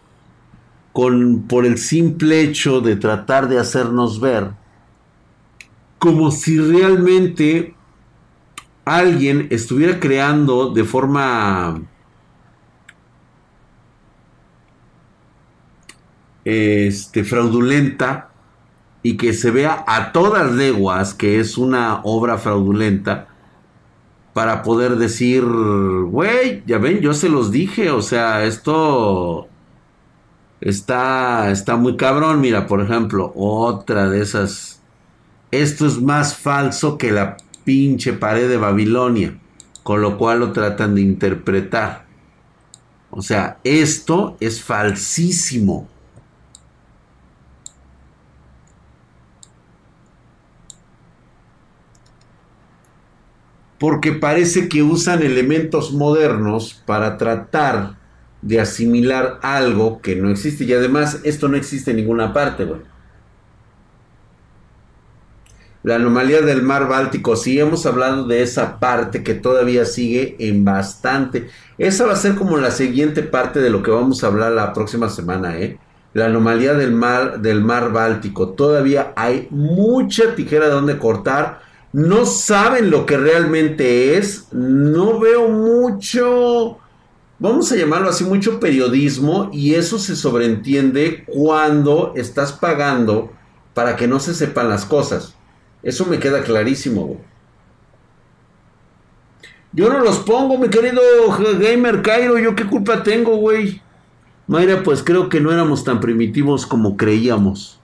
con 0.93 1.43
por 1.43 1.65
el 1.65 1.79
simple 1.79 2.41
hecho 2.41 2.81
de 2.81 2.97
tratar 2.97 3.49
de 3.49 3.61
hacernos 3.61 4.19
ver 4.19 4.51
como 6.01 6.33
si 6.33 6.59
realmente 6.59 7.77
alguien 8.85 9.47
estuviera 9.51 10.01
creando 10.01 10.71
de 10.71 10.83
forma 10.83 11.83
este, 16.45 17.23
fraudulenta 17.23 18.28
y 19.03 19.17
que 19.17 19.33
se 19.33 19.51
vea 19.51 19.85
a 19.87 20.13
todas 20.13 20.53
leguas 20.53 21.15
que 21.15 21.41
es 21.41 21.57
una 21.59 22.01
obra 22.03 22.39
fraudulenta 22.39 23.29
para 24.33 24.63
poder 24.63 24.97
decir, 24.97 25.45
güey, 25.45 26.63
ya 26.67 26.79
ven, 26.79 27.01
yo 27.01 27.13
se 27.15 27.29
los 27.29 27.51
dije, 27.51 27.91
o 27.91 28.03
sea, 28.03 28.45
esto 28.45 29.49
está, 30.61 31.51
está 31.51 31.77
muy 31.77 31.97
cabrón. 31.97 32.41
Mira, 32.41 32.67
por 32.67 32.81
ejemplo, 32.81 33.33
otra 33.35 34.09
de 34.09 34.23
esas 34.23 34.79
esto 35.51 35.87
es 35.87 36.01
más 36.01 36.37
falso 36.37 36.99
que 36.99 37.11
la 37.11 37.39
pinche 37.65 38.13
pared 38.13 38.49
de 38.49 38.59
Babilonia, 38.59 39.39
con 39.83 40.03
lo 40.03 40.19
cual 40.19 40.41
lo 40.41 40.53
tratan 40.53 40.95
de 40.95 41.01
interpretar. 41.01 42.05
O 43.11 43.23
sea, 43.23 43.59
esto 43.65 44.37
es 44.41 44.63
falsísimo. 44.63 45.89
Porque 53.79 54.13
parece 54.13 54.69
que 54.69 54.83
usan 54.83 55.23
elementos 55.23 55.93
modernos 55.93 56.83
para 56.85 57.17
tratar 57.17 57.97
de 58.43 58.61
asimilar 58.61 59.39
algo 59.43 60.01
que 60.01 60.17
no 60.17 60.31
existe. 60.31 60.65
Y 60.65 60.73
además, 60.73 61.21
esto 61.25 61.49
no 61.49 61.57
existe 61.57 61.91
en 61.91 61.99
ninguna 61.99 62.33
parte, 62.33 62.65
güey. 62.65 62.81
La 65.85 65.95
anomalía 65.95 66.43
del 66.43 66.63
mar 66.63 66.89
Báltico, 66.89 67.37
sí 67.37 67.59
hemos 67.59 67.87
hablado 67.87 68.27
de 68.27 68.43
esa 68.43 68.81
parte 68.81 69.23
que 69.23 69.35
todavía 69.35 69.85
sigue 69.85 70.37
en 70.41 70.65
bastante. 70.65 71.49
Esa 71.79 72.05
va 72.05 72.15
a 72.15 72.17
ser 72.17 72.35
como 72.35 72.57
la 72.59 72.73
siguiente 72.73 73.23
parte 73.23 73.61
de 73.61 73.71
lo 73.71 73.83
que 73.83 73.93
vamos 73.93 74.23
a 74.23 74.27
hablar 74.27 74.53
la 74.53 74.73
próxima 74.73 75.09
semana, 75.09 75.57
¿eh? 75.59 75.79
La 76.15 76.27
anomalía 76.27 76.75
del 76.75 76.93
mar, 76.93 77.41
del 77.41 77.63
mar 77.63 77.93
Báltico. 77.93 78.51
Todavía 78.51 79.13
hay 79.15 79.47
mucha 79.51 80.35
tijera 80.35 80.67
de 80.67 80.73
donde 80.73 80.99
cortar. 80.99 81.61
No 81.93 82.27
saben 82.27 82.91
lo 82.91 83.07
que 83.07 83.17
realmente 83.17 84.17
es. 84.17 84.53
No 84.53 85.19
veo 85.19 85.49
mucho, 85.49 86.79
vamos 87.39 87.73
a 87.73 87.77
llamarlo 87.77 88.11
así, 88.11 88.25
mucho 88.25 88.61
periodismo. 88.61 89.51
Y 89.53 89.75
eso 89.75 89.99
se 89.99 90.17
sobreentiende 90.17 91.25
cuando 91.27 92.13
estás 92.17 92.53
pagando 92.53 93.33
para 93.75 93.97
que 93.97 94.07
no 94.07 94.21
se 94.21 94.35
sepan 94.35 94.69
las 94.69 94.85
cosas. 94.85 95.35
Eso 95.83 96.05
me 96.07 96.19
queda 96.19 96.43
clarísimo, 96.43 97.21
Yo 99.73 99.93
no 99.93 100.01
los 100.01 100.19
pongo, 100.19 100.59
mi 100.59 100.69
querido 100.69 101.01
gamer 101.59 102.03
Cairo. 102.03 102.39
¿Yo 102.39 102.55
qué 102.55 102.67
culpa 102.67 103.03
tengo, 103.03 103.37
güey? 103.37 103.81
Mayra, 104.49 104.83
pues 104.83 105.03
creo 105.03 105.29
que 105.29 105.41
no 105.41 105.53
éramos 105.53 105.85
tan 105.85 106.01
primitivos 106.01 106.67
como 106.67 106.97
creíamos. 106.97 107.78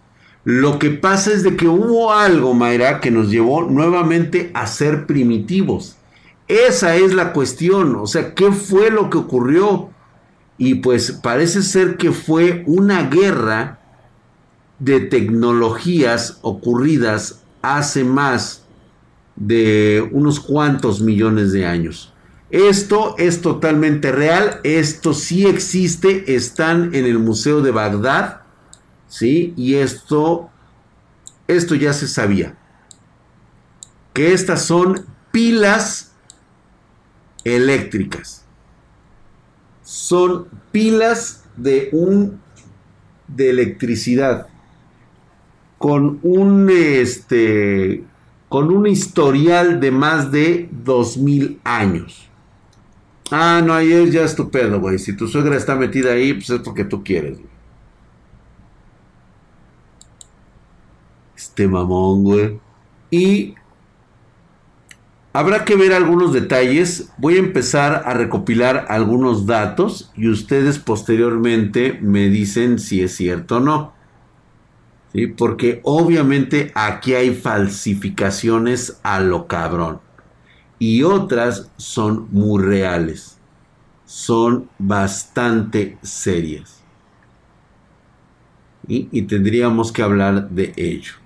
Lo 0.44 0.78
que 0.78 0.90
pasa 0.90 1.32
es 1.32 1.42
de 1.42 1.56
que 1.56 1.66
hubo 1.66 2.12
algo, 2.12 2.52
Mayra, 2.52 3.00
que 3.00 3.10
nos 3.10 3.30
llevó 3.30 3.62
nuevamente 3.62 4.50
a 4.52 4.66
ser 4.66 5.06
primitivos. 5.06 5.96
Esa 6.48 6.96
es 6.96 7.14
la 7.14 7.32
cuestión. 7.32 7.96
O 7.96 8.06
sea, 8.06 8.34
¿qué 8.34 8.52
fue 8.52 8.90
lo 8.90 9.08
que 9.08 9.18
ocurrió? 9.18 9.90
Y 10.58 10.76
pues 10.76 11.12
parece 11.12 11.62
ser 11.62 11.96
que 11.96 12.12
fue 12.12 12.62
una 12.66 13.04
guerra 13.04 13.80
de 14.78 15.00
tecnologías 15.00 16.38
ocurridas 16.42 17.42
hace 17.62 18.04
más 18.04 18.64
de 19.36 20.06
unos 20.12 20.40
cuantos 20.40 21.00
millones 21.00 21.52
de 21.52 21.66
años. 21.66 22.12
Esto 22.50 23.16
es 23.18 23.40
totalmente 23.40 24.12
real, 24.12 24.60
esto 24.62 25.14
sí 25.14 25.46
existe, 25.46 26.34
están 26.36 26.94
en 26.94 27.06
el 27.06 27.18
Museo 27.18 27.62
de 27.62 27.72
Bagdad, 27.72 28.42
¿sí? 29.14 29.54
Y 29.56 29.76
esto, 29.76 30.50
esto 31.46 31.76
ya 31.76 31.92
se 31.92 32.08
sabía. 32.08 32.56
Que 34.12 34.32
estas 34.32 34.64
son 34.64 35.06
pilas 35.30 36.12
eléctricas. 37.44 38.44
Son 39.84 40.48
pilas 40.72 41.44
de 41.56 41.90
un 41.92 42.40
de 43.28 43.50
electricidad 43.50 44.48
con 45.78 46.18
un 46.22 46.68
este 46.70 48.04
con 48.48 48.72
un 48.72 48.86
historial 48.86 49.80
de 49.80 49.90
más 49.92 50.32
de 50.32 50.68
2000 50.72 51.60
años. 51.62 52.28
Ah, 53.30 53.62
no, 53.64 53.72
ahí 53.72 53.92
es 53.92 54.12
ya 54.12 54.24
estupendo, 54.24 54.80
güey. 54.80 54.98
Si 54.98 55.16
tu 55.16 55.28
suegra 55.28 55.56
está 55.56 55.76
metida 55.76 56.12
ahí, 56.12 56.34
pues 56.34 56.50
es 56.50 56.60
porque 56.60 56.84
tú 56.84 57.02
quieres, 57.02 57.38
Este 61.44 61.68
mamón, 61.68 62.24
güey. 62.24 62.58
Y 63.10 63.54
Habrá 65.36 65.64
que 65.64 65.74
ver 65.74 65.92
algunos 65.92 66.32
detalles. 66.32 67.10
Voy 67.18 67.34
a 67.34 67.40
empezar 67.40 68.04
a 68.06 68.14
recopilar 68.14 68.86
algunos 68.88 69.46
datos 69.46 70.12
y 70.16 70.28
ustedes 70.28 70.78
posteriormente 70.78 71.98
me 72.00 72.28
dicen 72.28 72.78
si 72.78 73.02
es 73.02 73.16
cierto 73.16 73.56
o 73.56 73.60
no. 73.60 73.92
¿Sí? 75.12 75.26
Porque 75.26 75.80
obviamente 75.82 76.70
aquí 76.76 77.14
hay 77.14 77.34
falsificaciones 77.34 79.00
a 79.02 79.18
lo 79.18 79.48
cabrón. 79.48 80.00
Y 80.78 81.02
otras 81.02 81.68
son 81.78 82.28
muy 82.30 82.62
reales. 82.62 83.36
Son 84.06 84.70
bastante 84.78 85.98
serias. 86.00 86.80
Y 88.86 89.22
tendríamos 89.22 89.90
que 89.90 90.02
hablar 90.02 90.48
de 90.50 90.72
ello. 90.76 91.23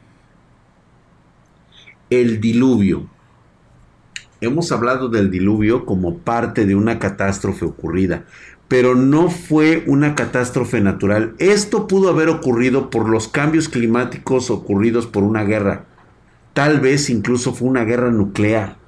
El 2.10 2.40
diluvio 2.40 3.06
hemos 4.40 4.72
hablado 4.72 5.08
del 5.08 5.30
diluvio 5.30 5.84
como 5.84 6.18
parte 6.18 6.64
de 6.64 6.74
una 6.74 6.98
catástrofe 6.98 7.66
ocurrida, 7.66 8.24
pero 8.68 8.94
no 8.94 9.30
fue 9.30 9.84
una 9.86 10.14
catástrofe 10.14 10.80
natural. 10.80 11.34
Esto 11.38 11.86
pudo 11.86 12.08
haber 12.08 12.28
ocurrido 12.28 12.90
por 12.90 13.08
los 13.08 13.28
cambios 13.28 13.68
climáticos 13.68 14.50
ocurridos 14.50 15.06
por 15.06 15.22
una 15.22 15.44
guerra. 15.44 15.84
Tal 16.54 16.80
vez 16.80 17.10
incluso 17.10 17.54
fue 17.54 17.68
una 17.68 17.84
guerra 17.84 18.10
nuclear. 18.10 18.78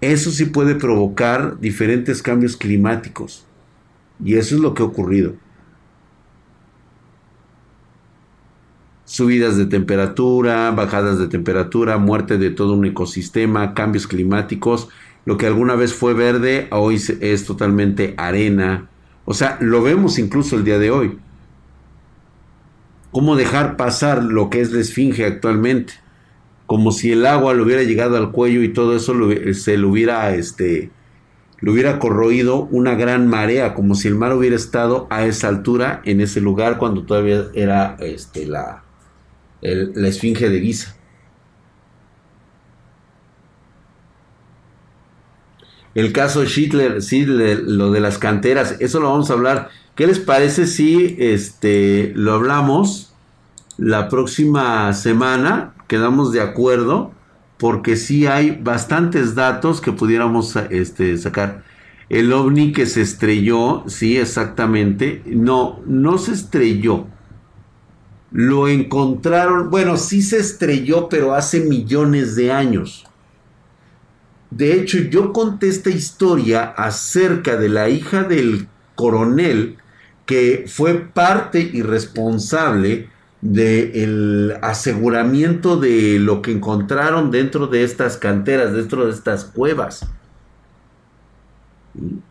Eso 0.00 0.30
sí 0.30 0.46
puede 0.46 0.74
provocar 0.74 1.60
diferentes 1.60 2.22
cambios 2.22 2.56
climáticos. 2.56 3.46
Y 4.22 4.36
eso 4.36 4.54
es 4.54 4.60
lo 4.60 4.74
que 4.74 4.82
ha 4.82 4.86
ocurrido. 4.86 5.34
Subidas 9.10 9.56
de 9.56 9.66
temperatura, 9.66 10.70
bajadas 10.70 11.18
de 11.18 11.26
temperatura, 11.26 11.98
muerte 11.98 12.38
de 12.38 12.50
todo 12.50 12.74
un 12.74 12.84
ecosistema, 12.84 13.74
cambios 13.74 14.06
climáticos. 14.06 14.88
Lo 15.24 15.36
que 15.36 15.46
alguna 15.46 15.74
vez 15.74 15.92
fue 15.92 16.14
verde, 16.14 16.68
hoy 16.70 17.02
es 17.20 17.44
totalmente 17.44 18.14
arena. 18.18 18.88
O 19.24 19.34
sea, 19.34 19.58
lo 19.60 19.82
vemos 19.82 20.20
incluso 20.20 20.54
el 20.54 20.62
día 20.62 20.78
de 20.78 20.92
hoy. 20.92 21.18
¿Cómo 23.10 23.34
dejar 23.34 23.76
pasar 23.76 24.22
lo 24.22 24.48
que 24.48 24.60
es 24.60 24.70
la 24.70 24.78
esfinge 24.78 25.26
actualmente? 25.26 25.94
Como 26.66 26.92
si 26.92 27.10
el 27.10 27.26
agua 27.26 27.52
le 27.52 27.62
hubiera 27.62 27.82
llegado 27.82 28.16
al 28.16 28.30
cuello 28.30 28.62
y 28.62 28.72
todo 28.72 28.94
eso 28.94 29.16
se 29.54 29.76
lo 29.76 29.88
hubiera, 29.88 30.32
este, 30.36 30.92
le 31.60 31.70
hubiera 31.72 31.98
corroído 31.98 32.68
una 32.70 32.94
gran 32.94 33.26
marea, 33.26 33.74
como 33.74 33.96
si 33.96 34.06
el 34.06 34.14
mar 34.14 34.32
hubiera 34.34 34.54
estado 34.54 35.08
a 35.10 35.26
esa 35.26 35.48
altura 35.48 36.00
en 36.04 36.20
ese 36.20 36.40
lugar 36.40 36.78
cuando 36.78 37.02
todavía 37.02 37.46
era 37.54 37.96
este, 37.98 38.46
la, 38.46 38.84
la 39.62 40.08
esfinge 40.08 40.48
de 40.48 40.60
Giza. 40.60 40.96
El 45.94 46.12
caso 46.12 46.44
Schindler, 46.44 47.02
sí, 47.02 47.24
lo 47.26 47.90
de 47.90 48.00
las 48.00 48.18
canteras, 48.18 48.76
eso 48.78 49.00
lo 49.00 49.10
vamos 49.10 49.30
a 49.30 49.34
hablar. 49.34 49.70
¿Qué 49.96 50.06
les 50.06 50.20
parece 50.20 50.66
si 50.66 51.16
este, 51.18 52.12
lo 52.14 52.32
hablamos 52.34 53.12
la 53.76 54.08
próxima 54.08 54.92
semana? 54.92 55.74
Quedamos 55.88 56.32
de 56.32 56.40
acuerdo, 56.40 57.12
porque 57.58 57.96
sí 57.96 58.26
hay 58.26 58.52
bastantes 58.52 59.34
datos 59.34 59.80
que 59.80 59.92
pudiéramos 59.92 60.54
este, 60.70 61.18
sacar. 61.18 61.64
El 62.08 62.32
ovni 62.32 62.72
que 62.72 62.86
se 62.86 63.02
estrelló, 63.02 63.84
sí, 63.88 64.16
exactamente. 64.16 65.22
No, 65.26 65.80
no 65.86 66.18
se 66.18 66.32
estrelló 66.32 67.06
lo 68.32 68.68
encontraron, 68.68 69.70
bueno, 69.70 69.96
sí 69.96 70.22
se 70.22 70.38
estrelló, 70.38 71.08
pero 71.08 71.34
hace 71.34 71.60
millones 71.60 72.36
de 72.36 72.52
años. 72.52 73.04
De 74.50 74.74
hecho, 74.74 74.98
yo 74.98 75.32
conté 75.32 75.68
esta 75.68 75.90
historia 75.90 76.64
acerca 76.64 77.56
de 77.56 77.68
la 77.68 77.88
hija 77.88 78.24
del 78.24 78.68
coronel 78.94 79.76
que 80.26 80.64
fue 80.68 80.94
parte 80.94 81.60
y 81.72 81.82
responsable 81.82 83.08
del 83.40 84.56
aseguramiento 84.60 85.76
de 85.76 86.18
lo 86.20 86.42
que 86.42 86.52
encontraron 86.52 87.30
dentro 87.30 87.66
de 87.66 87.84
estas 87.84 88.16
canteras, 88.16 88.72
dentro 88.72 89.06
de 89.06 89.12
estas 89.12 89.44
cuevas, 89.44 90.06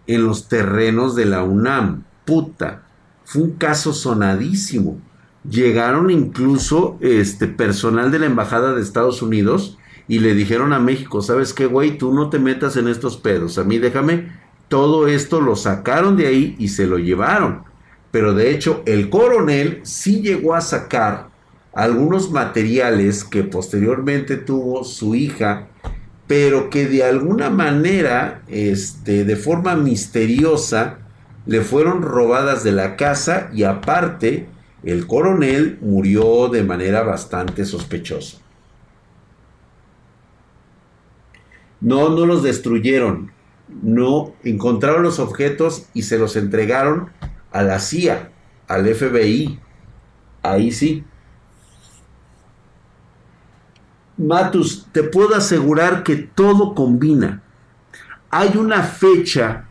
en 0.08 0.24
los 0.24 0.48
terrenos 0.48 1.16
de 1.16 1.26
la 1.26 1.44
UNAM. 1.44 2.04
Puta, 2.26 2.84
fue 3.26 3.44
un 3.44 3.52
caso 3.54 3.92
sonadísimo 3.92 5.02
llegaron 5.50 6.10
incluso 6.10 6.98
este 7.02 7.48
personal 7.48 8.12
de 8.12 8.20
la 8.20 8.26
embajada 8.26 8.74
de 8.74 8.82
Estados 8.82 9.22
Unidos 9.22 9.78
y 10.08 10.20
le 10.20 10.34
dijeron 10.34 10.74
a 10.74 10.80
México, 10.80 11.22
¿sabes 11.22 11.54
qué, 11.54 11.66
güey? 11.66 11.98
Tú 11.98 12.14
no 12.14 12.30
te 12.30 12.40
metas 12.40 12.78
en 12.78 12.88
estos 12.88 13.18
pedos, 13.18 13.58
a 13.58 13.64
mí 13.64 13.78
déjame. 13.78 14.32
Todo 14.68 15.08
esto 15.08 15.42
lo 15.42 15.56
sacaron 15.56 16.16
de 16.16 16.28
ahí 16.28 16.56
y 16.60 16.70
se 16.70 16.86
lo 16.86 17.00
llevaron. 17.00 17.64
Pero 18.12 18.34
de 18.34 18.52
hecho, 18.52 18.84
el 18.86 19.10
coronel 19.10 19.80
sí 19.84 20.22
llegó 20.22 20.56
a 20.56 20.62
sacar 20.62 21.30
algunos 21.74 22.32
materiales 22.32 23.24
que 23.24 23.44
posteriormente 23.44 24.38
tuvo 24.38 24.84
su 24.84 25.16
hija, 25.16 25.68
pero 26.28 26.70
que 26.70 26.88
de 26.88 27.04
alguna 27.04 27.50
manera, 27.50 28.42
este, 28.48 29.26
de 29.26 29.36
forma 29.36 29.76
misteriosa, 29.76 31.00
le 31.46 31.62
fueron 31.62 32.02
robadas 32.02 32.64
de 32.64 32.72
la 32.72 32.96
casa 32.96 33.50
y 33.54 33.64
aparte 33.64 34.48
el 34.84 35.08
coronel 35.08 35.78
murió 35.82 36.48
de 36.50 36.64
manera 36.64 37.04
bastante 37.04 37.66
sospechosa. 37.66 38.38
No, 41.82 42.10
no 42.10 42.26
los 42.26 42.44
destruyeron. 42.44 43.32
No 43.82 44.34
encontraron 44.44 45.04
los 45.04 45.20
objetos 45.20 45.88
y 45.94 46.04
se 46.04 46.18
los 46.18 46.36
entregaron 46.36 47.12
a 47.52 47.62
la 47.62 47.80
CIA, 47.80 48.32
al 48.68 48.88
FBI. 48.88 49.60
Ahí 50.42 50.72
sí. 50.72 51.04
Matus, 54.18 54.88
te 54.92 55.04
puedo 55.04 55.36
asegurar 55.36 56.04
que 56.04 56.18
todo 56.18 56.76
combina. 56.76 57.42
Hay 58.30 58.58
una 58.58 58.84
fecha 58.84 59.69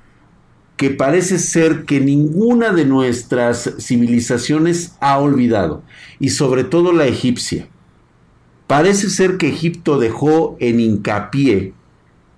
que 0.78 0.90
parece 0.90 1.40
ser 1.40 1.84
que 1.86 2.00
ninguna 2.00 2.70
de 2.70 2.86
nuestras 2.86 3.74
civilizaciones 3.80 4.92
ha 5.00 5.18
olvidado, 5.18 5.82
y 6.20 6.30
sobre 6.30 6.62
todo 6.62 6.92
la 6.92 7.06
egipcia. 7.06 7.66
Parece 8.68 9.10
ser 9.10 9.38
que 9.38 9.48
Egipto 9.48 9.98
dejó 9.98 10.56
en 10.60 10.78
hincapié 10.78 11.74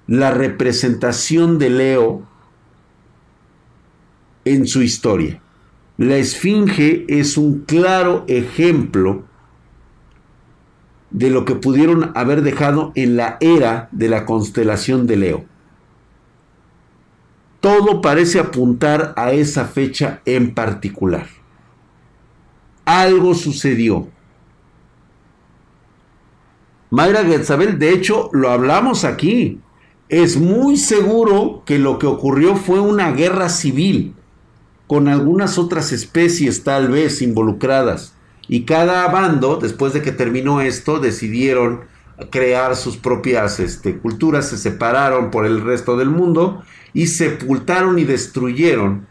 la 0.07 0.31
representación 0.31 1.59
de 1.59 1.69
Leo 1.69 2.27
en 4.47 4.67
su 4.67 4.81
historia. 4.83 5.43
La 5.99 6.17
esfinge 6.17 7.05
es 7.09 7.37
un 7.37 7.61
claro 7.67 8.25
ejemplo 8.27 9.25
de 11.11 11.29
lo 11.29 11.45
que 11.45 11.57
pudieron 11.57 12.13
haber 12.15 12.41
dejado 12.41 12.93
en 12.95 13.19
la 13.19 13.37
era 13.41 13.91
de 13.93 14.09
la 14.09 14.25
constelación 14.25 15.07
de 15.07 15.17
Leo 15.19 15.50
todo 17.61 18.01
parece 18.01 18.39
apuntar 18.39 19.13
a 19.17 19.33
esa 19.33 19.67
fecha 19.67 20.21
en 20.25 20.55
particular. 20.55 21.27
Algo 22.85 23.35
sucedió. 23.35 24.09
Mayra 26.91 27.25
Getzabel, 27.25 27.79
de 27.79 27.93
hecho, 27.93 28.31
lo 28.33 28.51
hablamos 28.51 29.05
aquí. 29.05 29.61
Es 30.09 30.39
muy 30.39 30.77
seguro 30.77 31.63
que 31.65 31.79
lo 31.79 31.99
que 31.99 32.07
ocurrió 32.07 32.57
fue 32.57 32.81
una 32.81 33.13
guerra 33.13 33.49
civil, 33.49 34.15
con 34.89 35.07
algunas 35.07 35.57
otras 35.57 35.93
especies 35.93 36.65
tal 36.65 36.89
vez 36.89 37.23
involucradas. 37.23 38.15
Y 38.49 38.65
cada 38.65 39.07
bando, 39.09 39.57
después 39.57 39.93
de 39.93 40.03
que 40.03 40.11
terminó 40.11 40.61
esto, 40.61 40.99
decidieron 40.99 41.83
crear 42.31 42.75
sus 42.75 42.97
propias 42.97 43.61
este, 43.61 43.99
culturas, 43.99 44.49
se 44.49 44.59
separaron 44.59 45.31
por 45.31 45.47
el 45.47 45.61
resto 45.61 45.97
del 45.97 46.11
mundo 46.11 46.65
y 46.93 47.07
sepultaron 47.09 47.99
y 47.99 48.05
destruyeron 48.05 49.07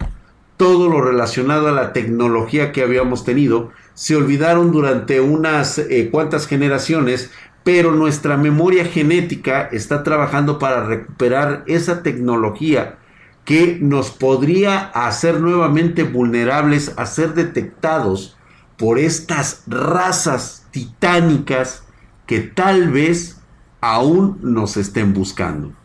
todo 0.57 0.89
lo 0.89 1.01
relacionado 1.01 1.69
a 1.69 1.71
la 1.71 1.93
tecnología 1.93 2.71
que 2.71 2.83
habíamos 2.83 3.23
tenido. 3.23 3.71
Se 3.93 4.15
olvidaron 4.15 4.71
durante 4.71 5.21
unas 5.21 5.77
eh, 5.77 6.09
cuantas 6.11 6.47
generaciones, 6.47 7.31
pero 7.63 7.91
nuestra 7.91 8.35
memoria 8.35 8.83
genética 8.85 9.69
está 9.71 10.03
trabajando 10.03 10.59
para 10.59 10.85
recuperar 10.85 11.63
esa 11.67 12.03
tecnología 12.03 12.97
que 13.45 13.79
nos 13.81 14.11
podría 14.11 14.79
hacer 14.93 15.39
nuevamente 15.39 16.03
vulnerables 16.03 16.93
a 16.97 17.05
ser 17.05 17.33
detectados 17.33 18.37
por 18.77 18.99
estas 18.99 19.63
razas 19.65 20.67
titánicas 20.71 21.83
que 22.27 22.41
tal 22.41 22.91
vez 22.91 23.37
aún 23.81 24.37
nos 24.41 24.77
estén 24.77 25.13
buscando. 25.13 25.78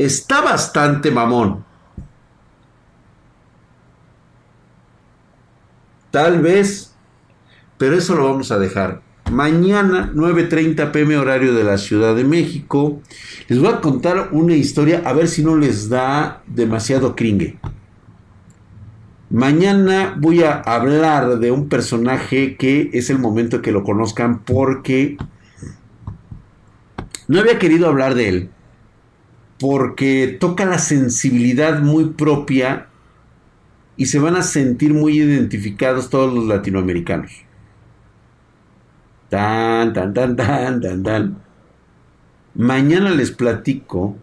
Está 0.00 0.40
bastante 0.40 1.10
mamón. 1.10 1.64
Tal 6.10 6.40
vez 6.40 6.90
pero 7.80 7.96
eso 7.96 8.14
lo 8.14 8.24
vamos 8.24 8.52
a 8.52 8.58
dejar. 8.58 9.00
Mañana, 9.32 10.12
9.30 10.14 10.92
pm 10.92 11.16
horario 11.16 11.54
de 11.54 11.64
la 11.64 11.78
Ciudad 11.78 12.14
de 12.14 12.24
México. 12.24 13.00
Les 13.48 13.58
voy 13.58 13.68
a 13.68 13.80
contar 13.80 14.28
una 14.32 14.54
historia, 14.54 15.00
a 15.06 15.14
ver 15.14 15.28
si 15.28 15.42
no 15.42 15.56
les 15.56 15.88
da 15.88 16.42
demasiado 16.46 17.16
cringe. 17.16 17.58
Mañana 19.30 20.14
voy 20.18 20.42
a 20.42 20.60
hablar 20.60 21.38
de 21.38 21.50
un 21.50 21.70
personaje 21.70 22.58
que 22.58 22.90
es 22.92 23.08
el 23.08 23.18
momento 23.18 23.62
que 23.62 23.72
lo 23.72 23.82
conozcan 23.82 24.40
porque 24.40 25.16
no 27.28 27.40
había 27.40 27.58
querido 27.58 27.88
hablar 27.88 28.14
de 28.14 28.28
él. 28.28 28.50
Porque 29.60 30.38
toca 30.40 30.64
la 30.64 30.78
sensibilidad 30.78 31.80
muy 31.80 32.06
propia 32.06 32.88
y 33.96 34.06
se 34.06 34.18
van 34.18 34.34
a 34.36 34.42
sentir 34.42 34.94
muy 34.94 35.18
identificados 35.18 36.08
todos 36.08 36.32
los 36.32 36.46
latinoamericanos. 36.46 37.30
Tan, 39.28 39.92
tan, 39.92 40.14
tan, 40.14 40.34
tan, 40.34 40.80
tan, 40.80 41.02
tan. 41.02 41.36
Mañana 42.54 43.10
les 43.10 43.30
platico 43.30 44.16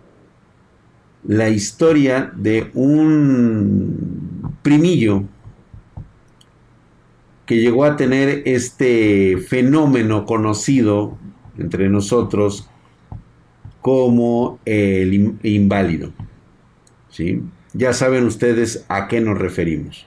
la 1.24 1.50
historia 1.50 2.32
de 2.36 2.72
un 2.74 4.56
primillo 4.64 5.24
que 7.46 7.62
llegó 7.62 7.86
a 7.86 7.96
tener 7.96 8.44
este 8.46 9.38
fenómeno 9.38 10.26
conocido 10.26 11.18
entre 11.58 11.90
nosotros 11.90 12.70
como 13.88 14.60
el 14.66 15.38
inválido. 15.44 16.12
¿sí? 17.10 17.42
Ya 17.72 17.94
saben 17.94 18.26
ustedes 18.26 18.84
a 18.90 19.08
qué 19.08 19.22
nos 19.22 19.38
referimos 19.38 20.06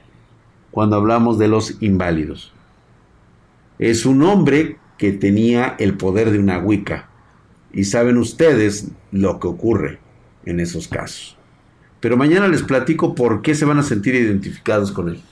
cuando 0.70 0.96
hablamos 0.96 1.38
de 1.38 1.48
los 1.48 1.80
inválidos. 1.80 2.52
Es 3.78 4.04
un 4.04 4.22
hombre 4.22 4.76
que 4.98 5.12
tenía 5.12 5.76
el 5.78 5.96
poder 5.96 6.30
de 6.30 6.38
una 6.38 6.58
Wicca. 6.58 7.08
Y 7.72 7.84
saben 7.84 8.18
ustedes 8.18 8.88
lo 9.12 9.40
que 9.40 9.48
ocurre 9.48 9.98
en 10.44 10.60
esos 10.60 10.86
casos. 10.86 11.38
Pero 12.00 12.18
mañana 12.18 12.48
les 12.48 12.62
platico 12.62 13.14
por 13.14 13.40
qué 13.40 13.54
se 13.54 13.64
van 13.64 13.78
a 13.78 13.82
sentir 13.82 14.14
identificados 14.14 14.92
con 14.92 15.08
él. 15.08 15.22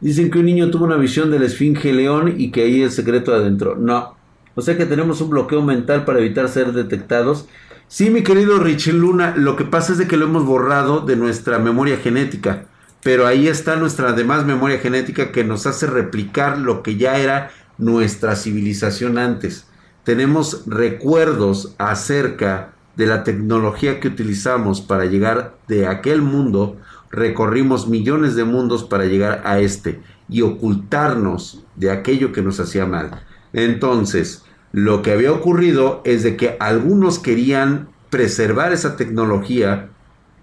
Dicen 0.00 0.30
que 0.30 0.38
un 0.38 0.46
niño 0.46 0.70
tuvo 0.70 0.86
una 0.86 0.96
visión 0.96 1.30
de 1.30 1.38
la 1.38 1.44
Esfinge 1.44 1.92
León 1.92 2.36
y 2.38 2.50
que 2.50 2.62
ahí 2.62 2.80
el 2.80 2.90
secreto 2.90 3.34
adentro. 3.34 3.76
No. 3.76 4.18
O 4.60 4.62
sea 4.62 4.76
que 4.76 4.84
tenemos 4.84 5.22
un 5.22 5.30
bloqueo 5.30 5.62
mental 5.62 6.04
para 6.04 6.18
evitar 6.18 6.46
ser 6.50 6.72
detectados. 6.74 7.48
Sí, 7.88 8.10
mi 8.10 8.22
querido 8.22 8.58
Richie 8.58 8.92
Luna, 8.92 9.32
lo 9.34 9.56
que 9.56 9.64
pasa 9.64 9.92
es 9.92 9.98
de 9.98 10.06
que 10.06 10.18
lo 10.18 10.26
hemos 10.26 10.44
borrado 10.44 11.00
de 11.00 11.16
nuestra 11.16 11.58
memoria 11.58 11.96
genética. 11.96 12.66
Pero 13.02 13.26
ahí 13.26 13.48
está 13.48 13.76
nuestra 13.76 14.12
demás 14.12 14.44
memoria 14.44 14.78
genética 14.78 15.32
que 15.32 15.44
nos 15.44 15.66
hace 15.66 15.86
replicar 15.86 16.58
lo 16.58 16.82
que 16.82 16.96
ya 16.96 17.16
era 17.16 17.50
nuestra 17.78 18.36
civilización 18.36 19.16
antes. 19.16 19.66
Tenemos 20.04 20.64
recuerdos 20.66 21.74
acerca 21.78 22.74
de 22.96 23.06
la 23.06 23.24
tecnología 23.24 23.98
que 23.98 24.08
utilizamos 24.08 24.82
para 24.82 25.06
llegar 25.06 25.54
de 25.68 25.86
aquel 25.86 26.20
mundo, 26.20 26.76
recorrimos 27.10 27.88
millones 27.88 28.36
de 28.36 28.44
mundos 28.44 28.84
para 28.84 29.06
llegar 29.06 29.40
a 29.46 29.58
este 29.58 30.02
y 30.28 30.42
ocultarnos 30.42 31.64
de 31.76 31.90
aquello 31.90 32.30
que 32.30 32.42
nos 32.42 32.60
hacía 32.60 32.84
mal. 32.84 33.22
Entonces, 33.52 34.44
lo 34.72 35.02
que 35.02 35.12
había 35.12 35.32
ocurrido 35.32 36.00
es 36.04 36.22
de 36.22 36.36
que 36.36 36.56
algunos 36.60 37.18
querían 37.18 37.88
preservar 38.10 38.72
esa 38.72 38.96
tecnología, 38.96 39.90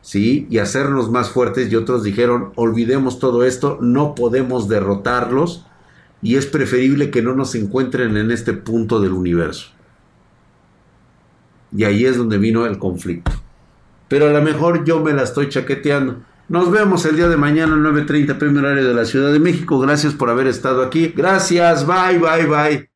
¿sí? 0.01 0.47
Y 0.49 0.57
hacernos 0.57 1.11
más 1.11 1.29
fuertes 1.29 1.71
y 1.71 1.75
otros 1.75 2.03
dijeron, 2.03 2.51
olvidemos 2.55 3.19
todo 3.19 3.43
esto, 3.43 3.77
no 3.81 4.15
podemos 4.15 4.67
derrotarlos 4.67 5.65
y 6.21 6.35
es 6.35 6.45
preferible 6.45 7.11
que 7.11 7.21
no 7.21 7.35
nos 7.35 7.55
encuentren 7.55 8.17
en 8.17 8.31
este 8.31 8.53
punto 8.53 8.99
del 8.99 9.13
universo. 9.13 9.67
Y 11.75 11.83
ahí 11.83 12.05
es 12.05 12.17
donde 12.17 12.37
vino 12.37 12.65
el 12.65 12.79
conflicto. 12.79 13.31
Pero 14.07 14.27
a 14.27 14.31
lo 14.31 14.41
mejor 14.41 14.85
yo 14.85 15.01
me 15.01 15.13
la 15.13 15.23
estoy 15.23 15.49
chaqueteando. 15.49 16.21
Nos 16.49 16.71
vemos 16.71 17.05
el 17.05 17.17
día 17.17 17.27
de 17.27 17.35
mañana, 17.35 17.75
9.30 17.75 18.37
pm 18.37 18.59
horario 18.59 18.87
de 18.87 18.93
la 18.93 19.03
Ciudad 19.03 19.33
de 19.33 19.39
México. 19.39 19.79
Gracias 19.79 20.13
por 20.13 20.29
haber 20.29 20.47
estado 20.47 20.81
aquí. 20.81 21.13
Gracias. 21.15 21.85
Bye, 21.85 22.19
bye, 22.19 22.45
bye. 22.45 22.85